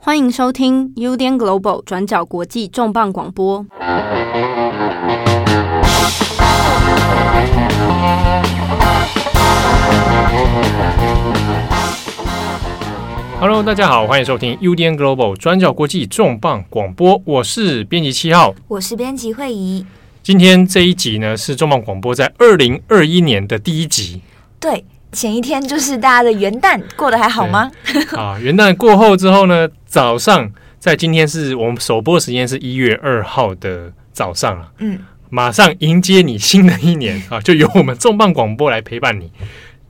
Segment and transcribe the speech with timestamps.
[0.00, 3.66] 欢迎收听 UDN Global 转角国际重磅广播。
[13.40, 17.20] Hello，大家好，欢迎收听 UDN Global 转角国际重磅广播。
[17.24, 19.84] 我是编辑七号，我是编辑惠仪。
[20.22, 24.22] 今天这一集呢，是重磅广播在二零二一年的第一集。
[24.60, 24.84] 对。
[25.10, 27.70] 前一天就是大家的元旦，过得还好吗？
[28.12, 34.98] 啊，元旦过后之后呢，早上在今天是我们首播时间是一月二号的早上啊，嗯，
[35.30, 39.32] 马上迎接你新的一年啊，就由我们重磅广播来陪伴你，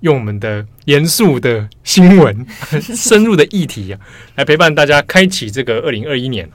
[0.01, 2.47] 用我们的严肃的新闻、
[2.81, 3.99] 深入的议题啊，
[4.37, 6.49] 来陪伴大家开启这个二零二一年。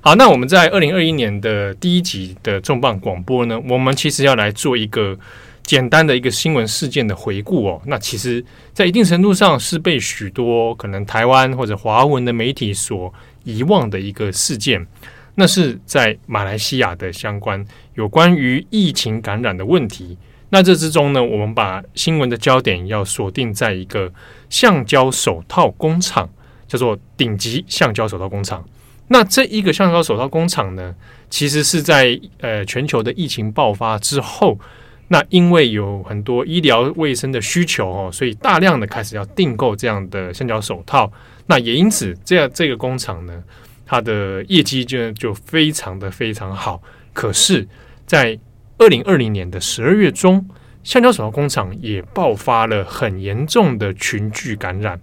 [0.00, 5.18] 好，那我们在二零二一年的第一集的重磅广播呢，我们其实要来做一个。
[5.66, 14.86] 简单的一个新闻事件的回顾哦，那其实，在一定程度上是被许多可能台湾或者华文的媒体所遗忘的一个事件。
[15.34, 17.62] 那是在马来西亚的相关
[17.94, 20.16] 有关于疫情感染的问题。
[20.50, 24.10] 那这之中呢，我们把新闻的焦点要锁定在一个
[24.48, 26.30] 橡胶手套工厂，
[26.68, 28.64] 叫做顶级橡胶手套工厂。
[29.08, 30.94] 那这一个橡胶手套工厂呢，
[31.28, 34.56] 其实是在呃全球的疫情爆发之后。
[35.08, 41.10] 那因为有很多医疗卫生的需求哦，所以大量的开始要订购这样的橡胶手套。
[41.46, 43.44] 那也因此，这样这个工厂呢，
[43.84, 46.82] 它的业绩就就非常的非常好。
[47.12, 47.66] 可是，
[48.04, 48.36] 在
[48.78, 50.44] 二零二零年的十二月中，
[50.82, 55.00] 橡胶手套工厂也爆发了很严重的群聚感染。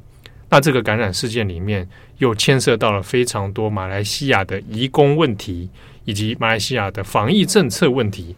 [0.49, 1.87] 那这个感染事件里面，
[2.17, 5.69] 又牵涉到了非常多马来西亚的移工问题，
[6.03, 8.35] 以及马来西亚的防疫政策问题。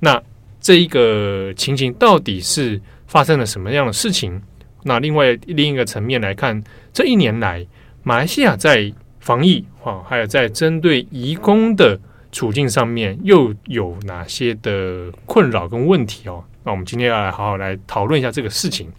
[0.00, 0.20] 那
[0.64, 4.40] 这一个情形到底是发生了什么样的事情？
[4.84, 7.66] 那另外另一个层面来看，这一年来
[8.02, 12.00] 马来西亚在防疫啊，还有在针对移工的
[12.32, 16.42] 处境上面，又有哪些的困扰跟问题哦？
[16.62, 18.90] 那我们今天要来好好来讨论一下这个事情。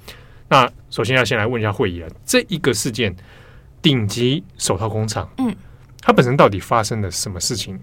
[0.47, 3.15] 那首先要先来问一下会议了，这一个事件，
[3.81, 5.51] 顶级手套工厂，嗯，
[5.99, 7.79] 它本身到底发生了什么事情？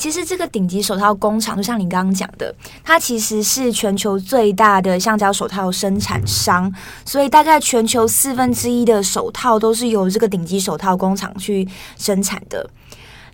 [0.00, 2.52] 其实这个顶级手套工厂，就像你刚刚讲的，
[2.82, 6.72] 它其实是全球最大的橡胶手套生产商，
[7.04, 11.68] 所以大概全球四分之一的手套都是由这个顶级手套工厂去
[11.98, 12.66] 生产的。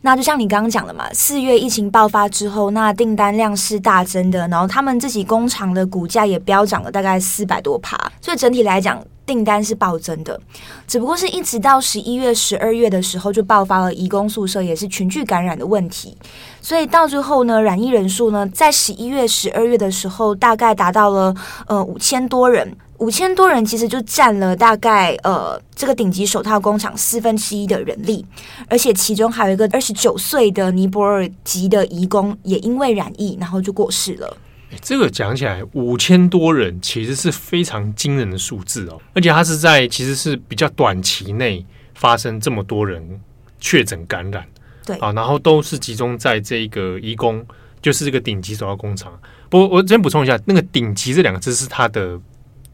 [0.03, 9.01] 那就像你刚刚讲的嘛，四月疫情爆发之后，那订单量是大增的，然后他们自己工厂的股价也飙涨了大概四百多趴，所以整体来讲。
[9.27, 10.41] 订单是暴增的，
[10.87, 16.17] 只不过是一直到十一月、十二月的时候就爆发了移工宿舍也是群聚感染的问题，
[16.63, 21.35] 所以到最后呢，染疫人数呢，在十一月、十二月的时候大概达到了
[21.67, 28.25] 呃五千多人，五千多人其实就占了大概呃这个顶级手套工厂四分之一的人力，
[28.69, 34.37] 而且其中还有一个二十九岁的尼泊尔籍的移工也因为染疫，然后就过世了。
[34.83, 43.21] 这个讲起来五千多人其实是非常惊人的数字哦，而且它是在其实是比较短期内发生这么多人
[43.61, 44.45] 确诊感染，
[44.85, 47.45] 对啊，然后都是集中在这个移工，
[47.81, 49.13] 就是这个顶级手套工厂。
[49.49, 52.19] 不过我先补充一下，那个“顶级”这两个字是它的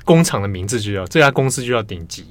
[0.05, 2.27] 工厂的名字，就叫这家公司就叫顶级。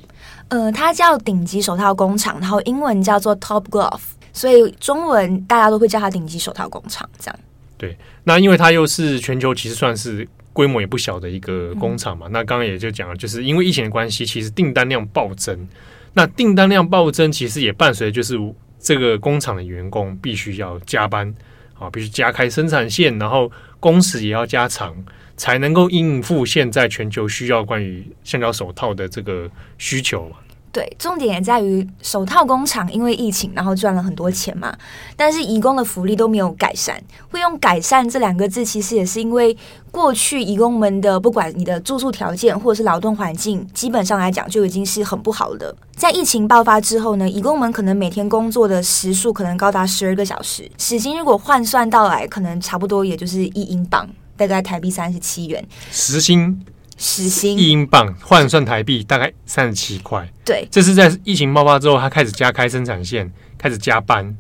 [0.48, 4.02] 呃，它叫顶级手套工厂，然后英文叫做 Top Glove，
[4.34, 7.40] 所以中文大家都会叫它顶级手套工厂这样。
[7.82, 12.28] 对，那因为它又是全球其实算是规模也不小的一个工厂嘛。
[12.28, 15.68] 嗯、那刚刚也就讲了，就是因为疫情的关系，其实订单量暴增。
[16.14, 18.38] 那订单量暴增，其实也伴随就是
[18.80, 21.34] 这个工厂的员工必须要加班
[21.74, 24.96] 啊，必须加开生产线，然后工时也要加长，
[25.36, 29.50] 才能够应付现在全球需要关于橡胶手套的这个
[29.80, 30.36] 需求嘛。
[30.72, 34.74] 对，重点也在于手套工厂因为疫情，然后赚了很多钱嘛。
[35.18, 36.98] 但是移工的福利都没有改善。
[37.30, 39.56] 会用“改善”这两个字，其实也是因为
[39.92, 45.76] 过去移工们的不管你的住宿条件或者是劳动环境，基本上来讲就已经是很不好的。
[45.94, 55.62] 在疫情爆发之后呢，移工们可能每天工作的时数可能高达十二个小时，时薪如果换算到来，可能差不多也就是一英镑，大概台币三十七元。
[55.92, 56.58] 时薪。
[57.02, 60.32] 时薪一英镑换算台币大概三十七块。
[60.46, 64.38] 对，这是在疫情爆发之后，他开始加开生产线，开始加班，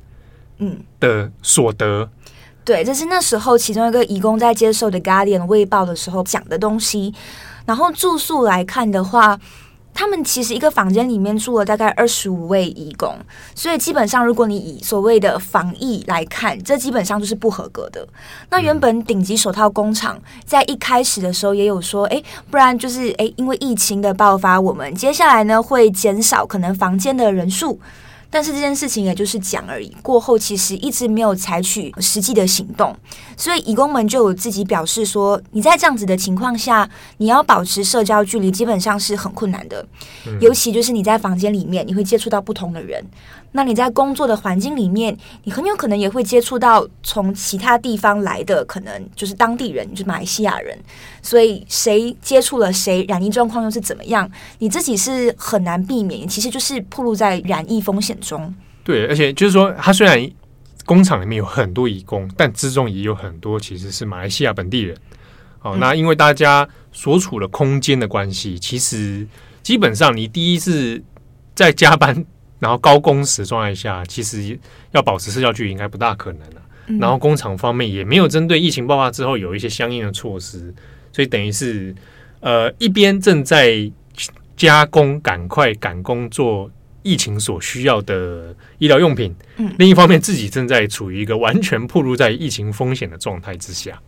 [0.59, 2.07] 嗯的所得。
[2.63, 7.13] 对，这是那时候其中一个义工在接受的《Guardian 卫报》的时候讲的东西。
[7.65, 9.39] 然后住宿来看的话。
[9.93, 13.15] 他们其实一个房间里面住了大概二十五位义工，
[13.53, 18.07] 所以基本上如果你以所谓的防疫来看，这基本上就是不合格的。
[18.49, 27.79] 那原本顶级手套工厂在一开始的时候也有说，诶，不然就是诶，因为疫情的爆发，我们接下来呢会减少可能房间的人数。
[28.31, 32.95] 但是这件事情也就是讲而已，过后其实一直没有采取实际的行动，
[33.35, 39.85] 所以义工们就有自己表示说，你在这样子的情况下，你要保持社交距离，基本上是很困难的，
[40.39, 43.05] 尤其就是你在房间里面，你会接触到不同的人。
[43.53, 50.77] 那你在工作的环境里面，你很有可能也会接触到从其他地方来的，可能就是当地人，就是马来西亚人。
[51.21, 58.55] 所以谁接触了谁，染疫状况又是怎么样，你自己是很难避免，其实就是暴露在染疫风险中。
[58.85, 60.31] 对，而且就是说，他虽然
[60.85, 64.95] 工厂里面有很多移工，但之中也有很多其实是马来西亚本地人。
[65.61, 69.27] 哦，那因为大家所处的空间的关系，其实
[69.61, 71.03] 基本上你第一是
[71.53, 72.25] 在加班。
[72.61, 74.57] 然后高工时状态下，其实
[74.91, 76.61] 要保持社交距离应该不大可能了，啊。
[76.85, 80.71] 嗯、然后工厂方面也没有针对疫情爆发之后有一些相应的措施，
[81.11, 81.95] 所以等于是
[82.39, 83.91] 呃一边正在
[84.55, 86.69] 加工，赶快赶工做
[87.01, 93.99] 疫情所需要的医疗用品，嗯、另一方面自己正在处于一个完全暴露在疫情风险的状态之下。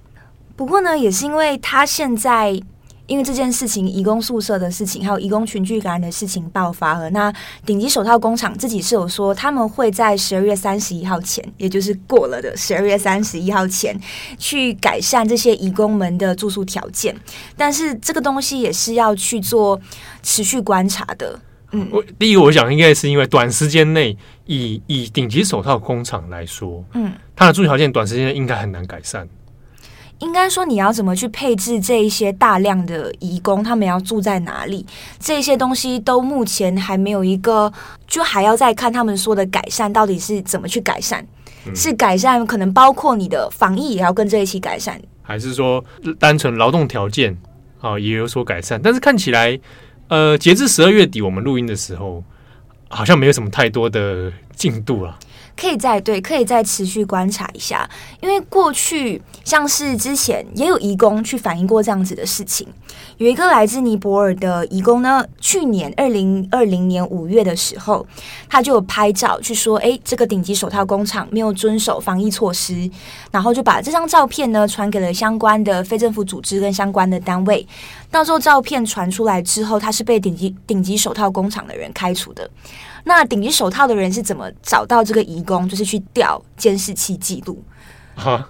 [0.56, 2.62] 不过呢，也是因为他现在。
[3.06, 7.10] 因为这件事情，移工宿舍的事情，还有移工群聚感染的事情爆发了。
[7.10, 7.32] 那
[7.66, 14.00] 顶级手套工厂自己是有说，他们会在十二月三十一号前，也就是过了的十二月三十一号前，
[14.38, 17.14] 去改善这些移工们的住宿条件。
[17.58, 19.80] 但是这个东西也是要去做
[20.22, 21.38] 持续观察的。
[21.74, 24.16] 嗯，我第一个我想应该是因为短时间内，
[24.46, 29.28] 以以顶级手套工厂来说，嗯，它的住宿条件短时间内应该很难改善。
[30.24, 34.86] 应该说，你要怎么去配置这一些大量的移工，他们要住在哪里？
[35.20, 37.72] 这些东西都目前还没有一个，
[38.08, 41.26] 就还要再看他们说的改善到底是怎么去改善。
[41.66, 45.84] 嗯、是改善可能包括你的防疫也要跟这一起改善，还是说
[46.18, 47.38] 单纯劳动条件
[47.80, 48.80] 啊也有所改善？
[48.82, 49.60] 但是看起来，
[50.08, 52.24] 呃，截至十二月底我们录音的时候，
[52.90, 55.18] 好像没有什么太多的进度了。
[55.56, 57.90] 可以再对，可以再持续观察一下，
[58.22, 62.68] 因为过去像是之前也有移工去反映过这样子的事情。
[63.18, 68.06] 有一个来自尼泊尔的移工呢，去年二零二零年五月的时候，
[68.50, 72.90] 他就有拍照去说，诶，这个顶级手套工厂没有遵守防疫措施，
[73.32, 77.66] 然后就把这张照片呢传给了相关的非政府组织跟相关的单位。
[78.10, 82.50] 到时候照片传出来之后，他是被顶级顶级手套工厂的人开除的。
[83.06, 85.68] 那顶级手套的人是怎么找到这个移工？
[85.68, 87.62] 就是去调监视器记录，
[88.16, 88.48] 哈，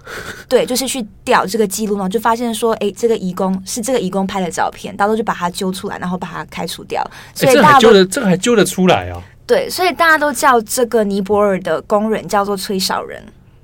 [0.48, 7.04] 对，就是去调这个记录呢，就发现说，哎，这个移工是这个移工拍的照片，到时候就把他揪出来，然后把他开除掉。
[7.34, 9.20] 所以大家这还揪得，这个还揪得出来啊？
[9.46, 13.20] 对，所以大家都叫这个尼泊尔的工人叫做崔少人。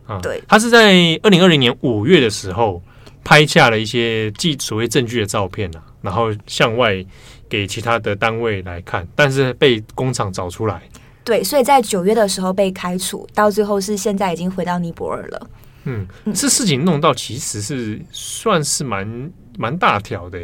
[0.07, 2.83] 啊，对，他是在二零二零年五月的时候
[3.23, 7.05] 拍下了一些记所谓证据的照片啊，然后向外。
[7.51, 10.81] 给其他的单位来看，但是被工厂找出来。
[11.23, 15.51] 对，所以在九月的时候被开除，到最后是现在已经回到尼泊尔了。
[15.85, 20.39] 嗯，这事情弄到其实是算是蛮蛮大条的。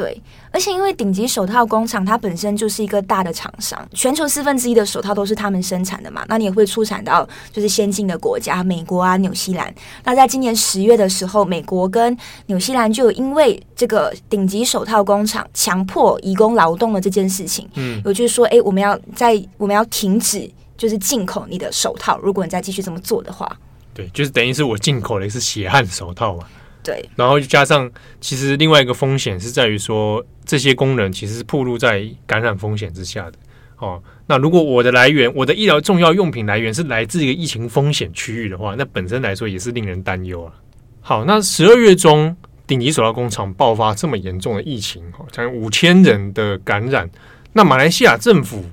[0.00, 0.18] 对，
[0.50, 9.74] 而且因为顶级手套工厂它本身就是一个大的厂商，全球四分之一的手套都是他们生产的嘛，那你也会出产到就是先进的国家，美国啊、纽西兰。
[10.04, 12.16] 那在今年十月的时候，美国跟
[12.46, 23.46] 纽西兰就有因为这个顶级手套工厂强迫移工劳动的这件事情，嗯，有就是说，哎，我们要在我们要停止就是进口你的手套，如果你再继续这么做的话，
[23.92, 26.44] 对，就是等于是我进口的是血汗手套嘛。
[26.82, 33.32] 对，然后加上，其实另外一个风险是在于说，这些工人其实是暴露在感染风险之下的。
[33.78, 40.52] 哦，那如果我的来源，我的医疗重要用品来源是来自一个疫情风险区域的话，那本身来说也是令人担忧啊。
[41.00, 47.08] 好，那十二月中，顶级手套工厂爆发这么严重的疫情，哦，将近五千人的感染，
[47.52, 48.64] 那马来西亚政府。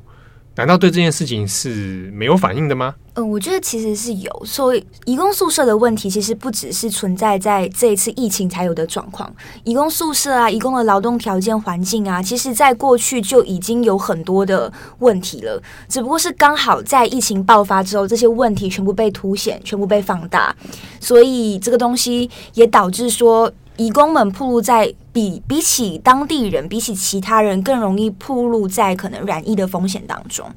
[0.57, 2.95] 难道对这件事情是没有反应的吗？
[3.13, 4.41] 嗯，我觉得其实是有。
[4.43, 9.31] 所以，移工宿舍的问题其实不只是存在在这一次疫情才有的状况。
[9.63, 15.61] 移工宿舍啊，移工的劳动条件环境啊，其实在过去就已经有很多的问题了。
[15.87, 20.55] 只不过是刚好在疫情爆发之后，这些问题全部被凸显，全部被放大。
[20.99, 23.51] 所以，这个东西也导致说。
[23.79, 30.47] 移工们暴露在比比起当地人，比起其他人更容易暴露在可能染疫的风险当中。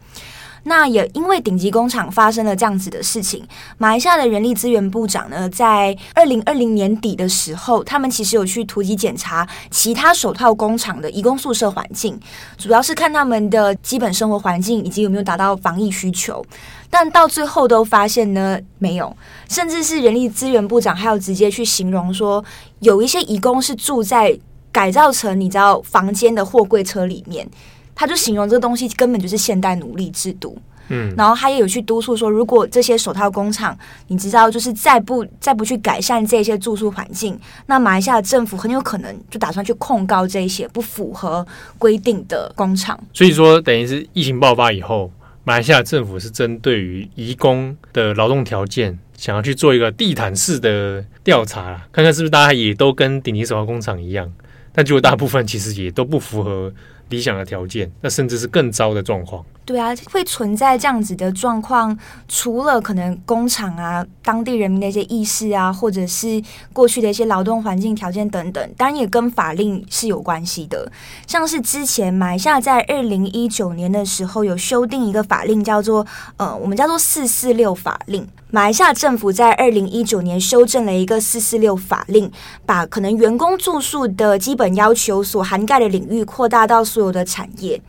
[0.65, 3.43] 那也因为顶级工厂发生了这样子的事情，
[3.79, 12.21] 马来西亚的人力资源部长呢，在二零二零年底的时候，他们其实有去突击检查其他手套工厂的移工宿舍环境，
[12.59, 16.45] 主要是看他们的基本生活环境以及有没有达到防疫需求。
[16.91, 19.17] 但到最后都发现呢，没有，
[19.49, 22.45] 甚至是人力资源部长还有直接去形容说，
[22.81, 24.37] 有一些移工是住在
[24.73, 27.49] 改造成你知道房间的货柜车里面。
[27.93, 30.57] 他就形容这个东西根本就是现代奴隶制度，
[30.89, 41.47] 嗯，然后他也有去督促说，如果这些手套工厂，你知道，就是再不再不去改善这些住宿环境，那马来西亚政府很有可能就打算去控告这些不符合
[41.77, 42.99] 规定的工厂。
[43.13, 45.13] 所以说，等于是疫情爆发以后，
[45.45, 54.33] 马来西亚政府是针对于移工的劳动条件，想要去做一个地毯式的调查，看看是不是大家也都跟顶级手套工厂一样，
[54.73, 56.73] 但结果大部分其实也都不符合。
[57.11, 59.45] 理想的条件，那甚至是更糟的状况。
[59.65, 61.99] 对啊，会存在这样子的状况，
[62.29, 66.41] 除了可能工厂啊、当地人民的一些意识啊，或者是
[66.73, 70.89] 过去的一些劳动环境条件等等，当然也跟法令是有关系的。
[71.27, 78.25] 像是之前埋下在二零一九年的时候有修订一个法令，叫做呃，我们叫做四四六法令。
[78.53, 82.29] 马来西亚政府在二零一九年修正了一个四四六法令，
[82.67, 87.81] 把可能员工住宿的基本要求所涵盖的领域扩大到所有的产业。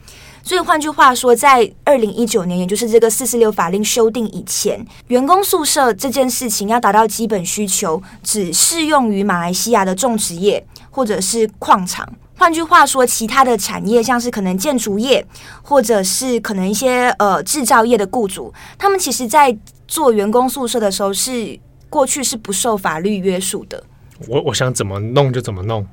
[0.43, 12.07] 所以换句话说，在二零一九年，也就是这个四四六法令修订以前，员工宿舍这件事情要达到基本需求，只适用于马来西亚的种植业或者是矿场。
[12.41, 15.23] 换句话说，其他的产业，像是可能建筑业
[15.61, 19.55] 或者是可能一些呃制造业的雇主，他们其实在
[19.87, 23.83] 做员工宿舍的时候，是过去是不受法律约束的。
[24.27, 25.85] 我我想怎么弄就怎么弄。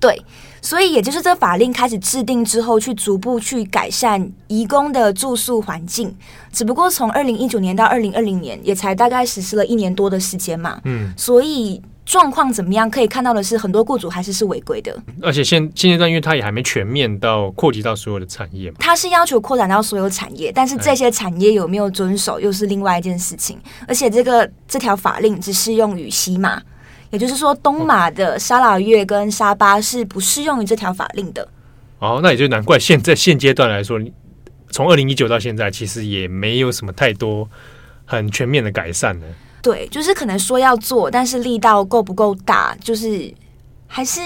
[0.00, 0.18] 对，
[0.62, 6.16] 所以也就是这法令开始制定之后，去逐步去改善移工的住宿环境。
[6.50, 10.80] 只不过从二零一九年到二零二零年，也才大概实施了一年多的时间嘛。
[10.84, 12.90] 嗯，所以状况怎么样？
[12.90, 14.96] 可以看到的是，很多雇主还是是违规的。
[15.22, 23.58] 而且现现阶段，因为它也还没全面到扩及到所有的产业嘛，它是要求扩展到所有产业，但是这些产业有没有遵守，又是另外一件事情。
[23.86, 26.60] 而且这个这条法令只适用于西马。
[27.10, 31.46] 也就是说，东马的沙拉越跟沙巴是不适用于这条法令的。
[31.98, 34.00] 哦，那也就难怪现在现阶段来说，
[34.70, 37.48] 从二零一九到现在，其实也没有什么太多
[38.04, 39.26] 很全面的改善呢。
[39.62, 43.32] 对，就是可能说要做，但是力道够不够大，就是
[43.86, 44.20] 还是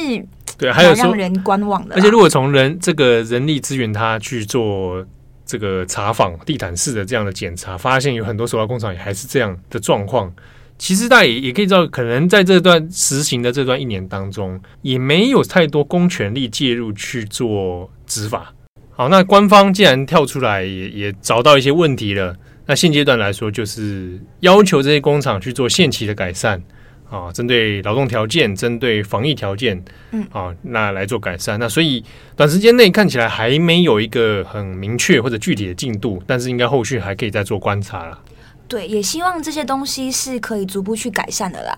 [0.56, 1.96] 对，还有让人观望的。
[1.96, 5.04] 而且，如果从人这个人力资源，他去做
[5.44, 10.32] 这个查访、地毯式的这样的检查，发现有很多手套工厂也还是这样的状况。
[10.76, 18.52] 其实大家也也可以知道，可能在这段实行的这段一年当中，也没有太多公权力介入去做执法。
[18.90, 26.62] 好，那官方既然跳出来也也找到一些问题了，那现阶段来说就是要求这些工厂去做限期的改善
[27.10, 31.60] 啊，针对劳动条件、针对防疫条件，嗯，啊，那来做改善。
[31.60, 32.02] 那所以
[32.34, 38.18] 短时间内看起来还没有一个很明确或者具体的进度，但是应该后续还可以再做观察了。
[38.66, 41.76] 对，也希望这些东西是可以逐步去改善的啦。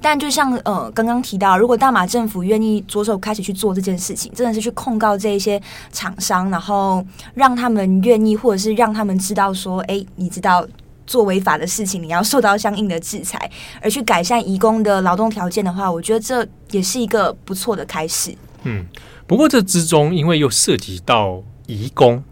[0.00, 5.60] 但就像呃刚刚提到，如果大马政府愿意着手开始去做这件事情，真的是去控告这一些
[5.92, 7.04] 厂商，然后
[7.34, 10.64] 让他们愿意，或者是让他们知道说，哎，你知道
[11.04, 13.50] 做违法的事情，你要受到相应的制裁，
[13.82, 18.32] 而去改善移工的劳动条件的话，我觉得这也是一个不错的开始。
[18.62, 18.86] 嗯，
[19.26, 22.22] 不过这之中，因为又涉及到移工。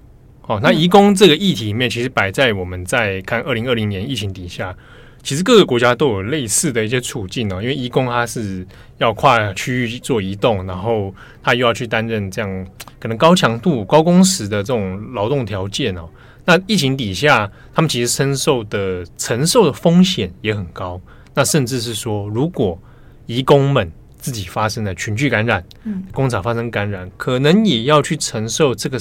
[0.46, 4.72] 哦，那移工这个议题里面，其实摆在我们在看二零二零年疫情底下，
[5.20, 7.60] 其实各个国家都有类似的一些处境哦。
[7.60, 8.64] 因为移工他是
[8.98, 11.12] 要跨区域做移动，然后
[11.42, 12.66] 他又要去担任这样
[13.00, 16.08] 可能高强度、高工时的这种劳动条件哦。
[16.44, 21.00] 那疫情底下，他们其实承受的承受的风险也很高。
[21.34, 22.78] 那甚至是说，如果
[23.26, 28.96] 移工们自己发生了群聚感染，嗯，工厂发生感染，可能也要去承受这个。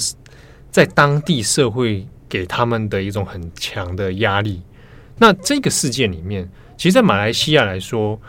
[0.70, 4.62] 在当地社会给他们的一种很强的压力。
[5.18, 8.20] 那这个事件里面，其实，在马来西亚来说，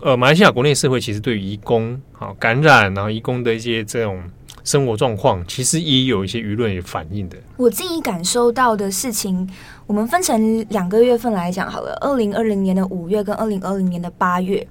[0.00, 4.22] 呃，马来西亚国内社会其实对于移工啊感染，然后移工的一些这种
[4.64, 7.36] 生活状况，其实也有一些舆论也反映的。
[7.58, 9.46] 我自己感受到的事情，
[9.86, 11.96] 我们分成两个月份来讲好了。
[12.00, 14.66] 二零二零年的五月跟二零二零年的八月。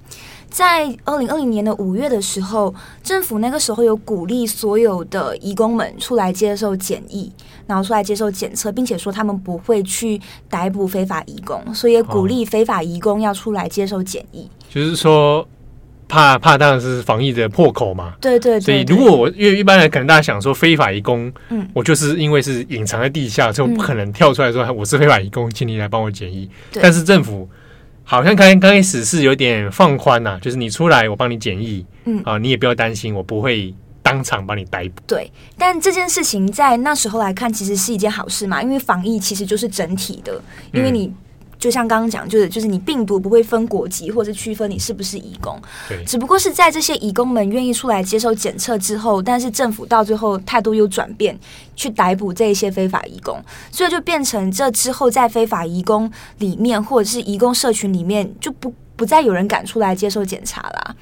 [0.50, 7.32] 在二零二零年的五月的时候，政府那个时候有鼓励所有的移工们出来接受检疫，
[7.66, 14.42] 然后出来接受检测，并且说他们不会去逮捕非法移工，所以也鼓励非法移工要出来接受检疫。
[14.42, 15.44] 哦，就是说
[16.14, 18.14] 怕怕当然是防疫的破口嘛。
[18.20, 18.60] 对对对，对。
[18.60, 26.48] 所以如果我因为一般人可能大家想说非法移工，嗯，我就是因为是隐藏在地下，所以我不可能跳出来说我是非法移工，请你来帮我检疫。
[26.80, 27.48] 但是政府。
[28.06, 35.02] 好像刚刚开始是有点放宽呐、啊，就是你出来，我帮你检疫，嗯啊，你也不要担心，我不会当场把你逮捕。
[35.06, 40.38] 对，但这件事情在那时候来看，其实是一件好事嘛，因为防疫其实就是整体的，
[40.74, 41.10] 因为你
[41.64, 45.58] 就像刚刚讲，就是就是你病毒不会分国籍，或者区分你是不是移工。
[45.88, 51.34] 对，只不过是在这些移工们愿意出来接受检测之后，但是政府到最后态度又转变，
[51.74, 60.94] 去逮捕这一些非法移工，所以就变成这之后在非法移工里面，或者是移工社群里面，就不不再有人敢出来接受检查啦。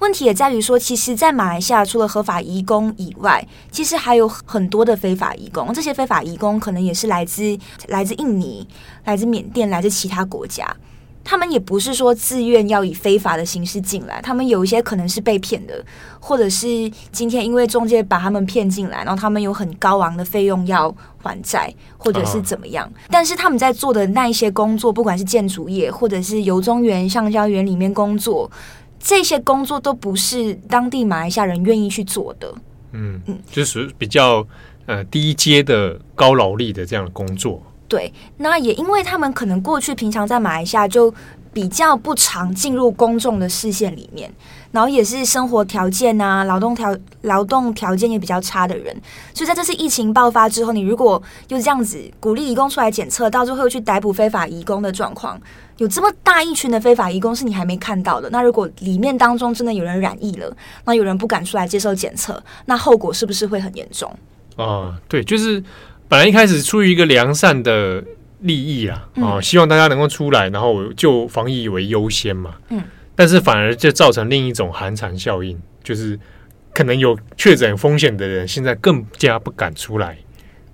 [0.00, 5.72] 问题也在于说，其实，在马来西亚除了合法移工以外，其实还有很多的非法移工。
[5.72, 8.66] 这些非法移工可能也是来自来自印尼、
[9.04, 10.64] 来自缅甸、来自其他国家。
[11.24, 15.84] 他们也不是说自愿要以非法的形式进来，他们有一些可能是被骗的，
[16.20, 22.90] 或者是今天因为中介把他们骗进来，然后他们有很高昂的费用要还债，或者是怎么样。
[23.10, 28.50] 但是他们在做的那一些工作，不管是建筑业，或者是油中园、橡胶园里面工作。
[29.00, 32.52] 这些工作都不是当地马来西亚人愿意去做的，
[32.92, 34.46] 嗯嗯，就是比较
[34.86, 37.62] 呃低阶的高劳力的这样的工作。
[37.86, 41.12] 对，那也因为他们可能过去平常在马来西亚就
[41.52, 44.30] 比较不常进入公众的视线里面，
[44.70, 48.94] 然后也是生活条件啊、劳动条劳动条件也比较差的人，
[49.32, 55.40] 所以在这次疫情爆发之后，你如果又这样子鼓励移工出来检测，到最后又去逮捕非法移工的状况。
[55.78, 64.12] 有这么大一群的非法移工是你还没看到的，那如果里面当中真的有人染疫了，那有人不敢出来接受检测，那后果是不是会很严重？
[64.56, 65.62] 啊，对，就是
[66.08, 68.02] 本来一开始出于一个良善的
[68.40, 72.82] 利益啊，啊、嗯，希望大家能够出来，然后就防疫为优先嘛，嗯，
[73.18, 76.16] 但是反而就造成另一种寒蝉效应，就是
[76.72, 80.16] 可能有确诊风险的人现在更加不敢出来。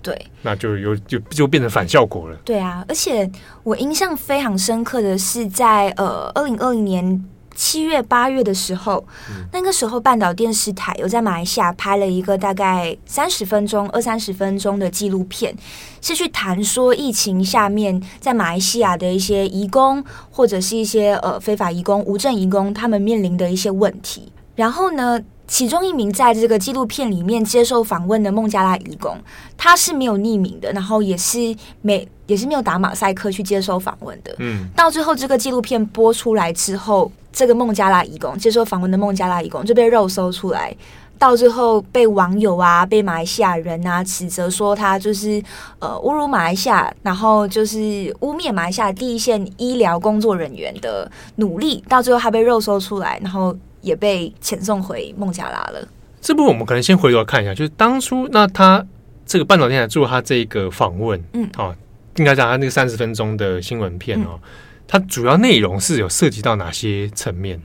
[0.03, 2.37] 对，那就有就就变成反效果了。
[2.45, 3.27] 对啊，而且
[3.63, 15.55] 我印象非常深刻的是在，在呃二零二零年七月八月的时候，嗯，那个时候半岛电视台有在马来西亚拍了一个大概三十分钟、二三十分钟的纪录片，
[16.01, 24.31] 是去谈说疫情下面在马来西亚的一些移工或者是一些呃非法移工、无证移工他们面临的一些问题。
[24.55, 29.17] 然后呢，其中一名在这个纪录片里面接受访问的孟加拉移工，
[29.57, 34.35] 他是没有匿名的，然后也是没也是没有打马赛克去接受访问的。
[34.39, 40.75] 嗯，到最后这个纪录片播出来之后，这个孟加拉义工接受访问的孟加拉义工就被肉搜出来，
[41.17, 45.41] 到最后被网友啊、被马来西亚人啊指责说他就是
[45.79, 47.77] 呃侮辱马来西亚，然后就是
[48.21, 53.55] 污蔑马来西亚第一线医疗工作人员的努力，到最后他被肉搜出来，然后。
[53.85, 55.87] 也被遣送回孟加拉了。
[56.19, 58.83] 这部分我们可能先回头看一下，就是当初那他
[59.27, 61.75] 这个半岛电台做他这个访问，嗯，好、哦，
[62.15, 64.39] 应该讲他那个三十分钟的新闻片哦，
[64.87, 67.59] 它主要内容是有涉及到哪些层面？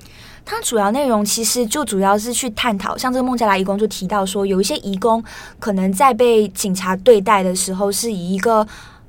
[0.44, 5.22] 它主要内容其实就主要是去探讨，像这个孟加拉移工就提到说，有一些移工
[5.60, 8.66] 可能在被警察对待的时候，是以一个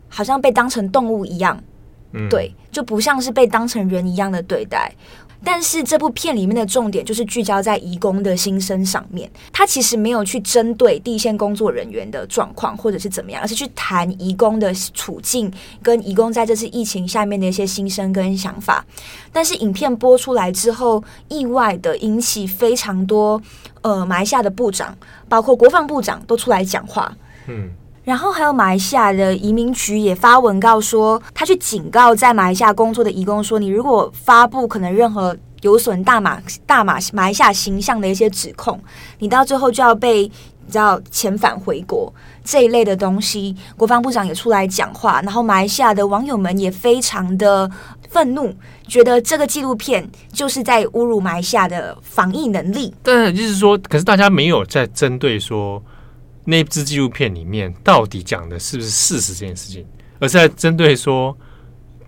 [0.08, 1.60] 好像被当成动物一样，
[2.12, 4.94] 嗯，对，就不像是被当成人一样的对待。
[5.44, 15.52] 但是这部片里面的重点就是聚焦在移工的心声上面，他其实没有去针对第一线工作人员的状况或者是怎么样，而是去谈移工的处境
[15.82, 18.86] 跟移工在这次疫情下面的一些心声跟想法。
[19.32, 23.42] 但是影片播出来之后，意外的引起非常多
[23.82, 24.96] 呃马来西亚的部长，
[25.28, 27.12] 包括国防部长都出来讲话。
[27.48, 27.72] 嗯。
[28.04, 38.80] 然后还有马来西亚的移民局也发文告说，他去警告在马来西亚工作的移工说，你如果发布可能任何有损大马大马马来西亚形象的一些指控，
[39.20, 40.24] 你到最后就要被
[40.66, 42.12] 你知道遣返回国
[42.44, 43.56] 这一类的东西。
[43.78, 47.70] 国防部长也出来讲话，然后马来西亚的网友们也非常的
[48.10, 48.52] 愤怒，
[48.88, 52.92] 觉得这个纪录片就是在侮辱马来西亚的防疫能力。
[53.04, 55.80] 但就是说，可是大家没有在针对说。
[56.52, 59.86] 那支纪录片里面到底讲的是不是事实这件事情，
[60.20, 61.36] 而是在针对说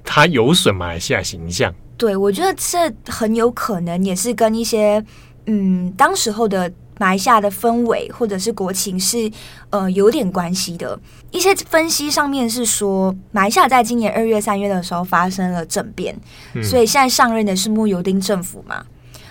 [0.04, 1.74] 他有损马来西亚形象。
[1.96, 5.02] 对，我觉得这很有可能也是跟一些
[5.46, 9.32] 嗯，当时候的马来西亚的氛围或者是国情是
[9.70, 11.00] 呃有点关系的。
[11.32, 16.14] 一些分析上面是说，马来西亚在今年二月、三月的时候发生了政变，
[16.54, 18.86] 嗯，所以现在上任的是穆尤丁政府嘛，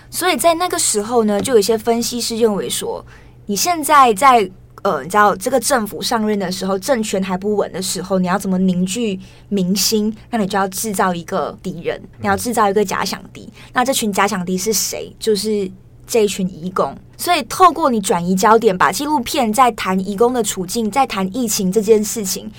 [0.08, 3.04] 所以在那个时候呢，就有一些分析师认为说，
[3.44, 4.50] 你现在在。
[4.82, 9.18] 呃，你知道这个政府上任的时候，政权还不稳的时候，你要怎么凝聚
[9.48, 10.12] 民心？
[10.30, 13.48] 那你就要制造一个敌人，你要制造一个假想敌。
[13.72, 15.14] 那这群假想敌是谁？
[15.20, 15.70] 就是
[16.04, 16.92] 这一群移工。
[17.16, 22.50] 所以透过你转移焦点，把纪录片在谈移工的处境，在谈疫情这件事情，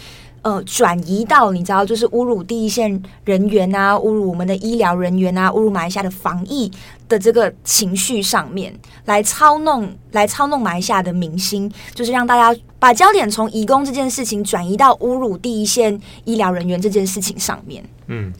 [0.43, 6.71] 呃转移到你知道，就是侮辱第一线人员啊，侮辱我们的医疗人员啊，侮辱马来西亚的防疫
[7.07, 8.73] 的这个情绪上面，
[9.05, 17.83] 来操弄来操弄马来西亚的民心，就是让大家把焦点从移工这件事情转移到侮辱第一线医疗人员这件事情上面。
[18.07, 18.33] 嗯，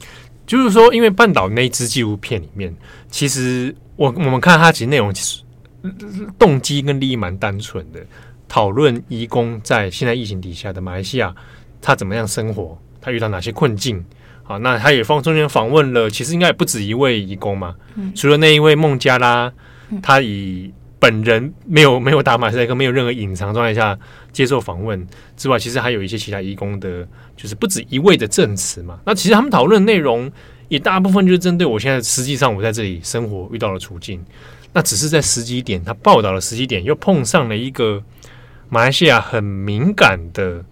[0.46, 2.74] 就是说，因为半岛那支纪录片里面，
[3.10, 5.42] 其实我我们看它其实内容其实
[6.38, 8.00] 动机跟利益蛮单纯的。
[8.46, 11.34] 讨论移工在现在疫情底下的马来西亚，
[11.80, 12.78] 他怎么样生活？
[13.00, 14.04] 他遇到哪些困境？
[14.44, 17.74] 好，那他也放中间访问了，其实应该也不止一位义工嘛。
[17.96, 19.52] 嗯、除了那一位孟加拉，
[20.02, 23.98] 他以本人没有没有打马赛克，没有任何隐藏状态下
[24.32, 29.00] 接受访问之外，其实还有一些其他义工的，就是不止一位的证词嘛。
[29.04, 30.30] 那其实他们讨论内容
[30.68, 34.22] 也大部分就是针对我现在实际上我在这里生活遇到的处境。
[34.72, 38.02] 那只是在时机点，他报道的时机点又碰上了一个。
[38.70, 40.64] 马来西亚很敏感的、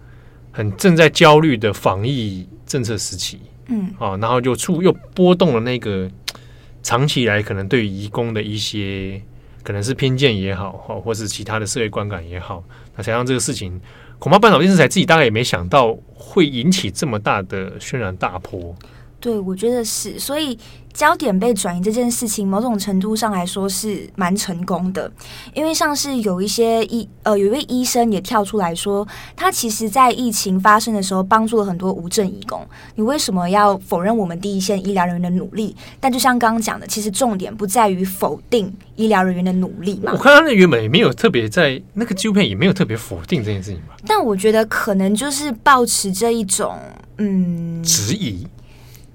[0.50, 3.38] 很正在焦虑的防疫政策时期，
[3.72, 6.10] 嗯，啊，然后就触又波动了那个
[6.84, 9.20] 长期以来可能对于移工的一些
[9.62, 12.62] 可能是偏见也好，或或是其他的社会观感也好，
[12.96, 13.80] 那才让这个事情
[14.18, 18.76] 恐怕半岛电视台自己大概也没想到会引起这么大的轩然大波。
[19.22, 20.58] 对，我觉得是，所以
[20.92, 25.10] 焦点被转移这件事情，某种程度上来说是蛮成功的，
[25.54, 29.06] 因为像是有一些医呃，有一位医生也跳出来说，
[29.36, 35.76] 他其实在疫情发生的时候帮助了很多无证义工，你为什么要否认我们第一线医疗人员的努力？
[36.00, 40.10] 但就像刚刚讲的，其实重点不在于否定医疗人员的努力嘛。
[40.12, 43.96] 我看他那原本也没有特别在那个纪录片也没有特别否定这件事情吧。
[44.04, 46.76] 但我觉得可能就是抱持这一种
[47.18, 48.44] 嗯质疑。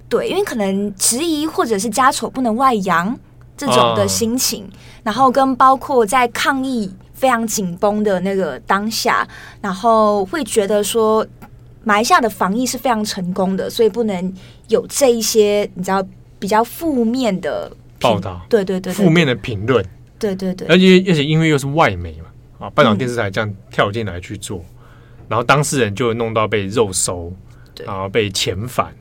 [0.09, 3.17] 对，因为可能质疑或者是家丑不能外扬
[3.57, 4.69] 这种的心情，哦、
[5.03, 9.27] 然后跟包括在抗疫非常紧绷的那个当下，
[9.59, 11.25] 然后会觉得说
[11.83, 14.33] 马来西亚的防疫是非常成功的，所以不能
[14.69, 16.01] 有这一些你知道
[16.39, 19.83] 比较负面的报道，对对对，对，负面的评论，
[20.17, 27.33] 对对对，而且而且因为又是外媒嘛，啊，半岛电视台这样跳进来去做，嗯、然后当事人就弄到被肉搜，
[27.85, 28.93] 然后被遣返。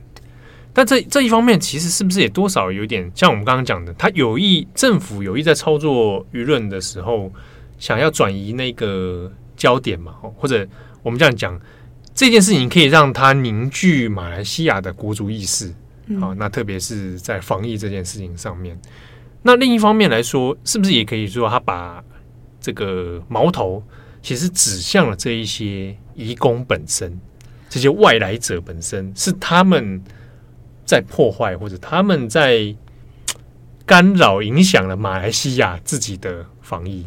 [0.77, 7.33] 但这这一方面，其实是不是也多少有点像我们刚刚讲的，他有意政府有意在操作舆论的时候，
[7.79, 10.13] 想要转移那个焦点嘛？
[10.35, 10.67] 或者
[11.01, 11.59] 我们这样讲，
[12.13, 15.73] 这件事情可以让他凝聚马来西亚的国族意识，
[16.19, 18.79] 好，那特别是在防疫这件事情上面。
[19.41, 22.03] 那另一方面来说，是不是也可以说，他把
[22.61, 23.83] 这个矛头
[24.21, 27.19] 其实指向了这一些移工本身，
[27.67, 29.99] 这些外来者本身是他们。
[30.87, 32.73] 在破坏或者他们在
[33.85, 37.05] 干扰、影响了马来西亚自己的防疫。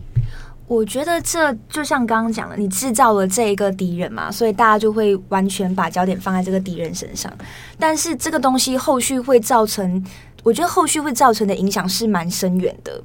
[0.68, 7.32] 我觉得这就像刚刚讲的，你制造了这一个敌人嘛，所以大家就会完全把焦点放在这个敌人身上。
[7.76, 10.04] 但是这个东西后续会造成，
[10.44, 13.02] 我觉得后续会造成的影响是蛮深远的。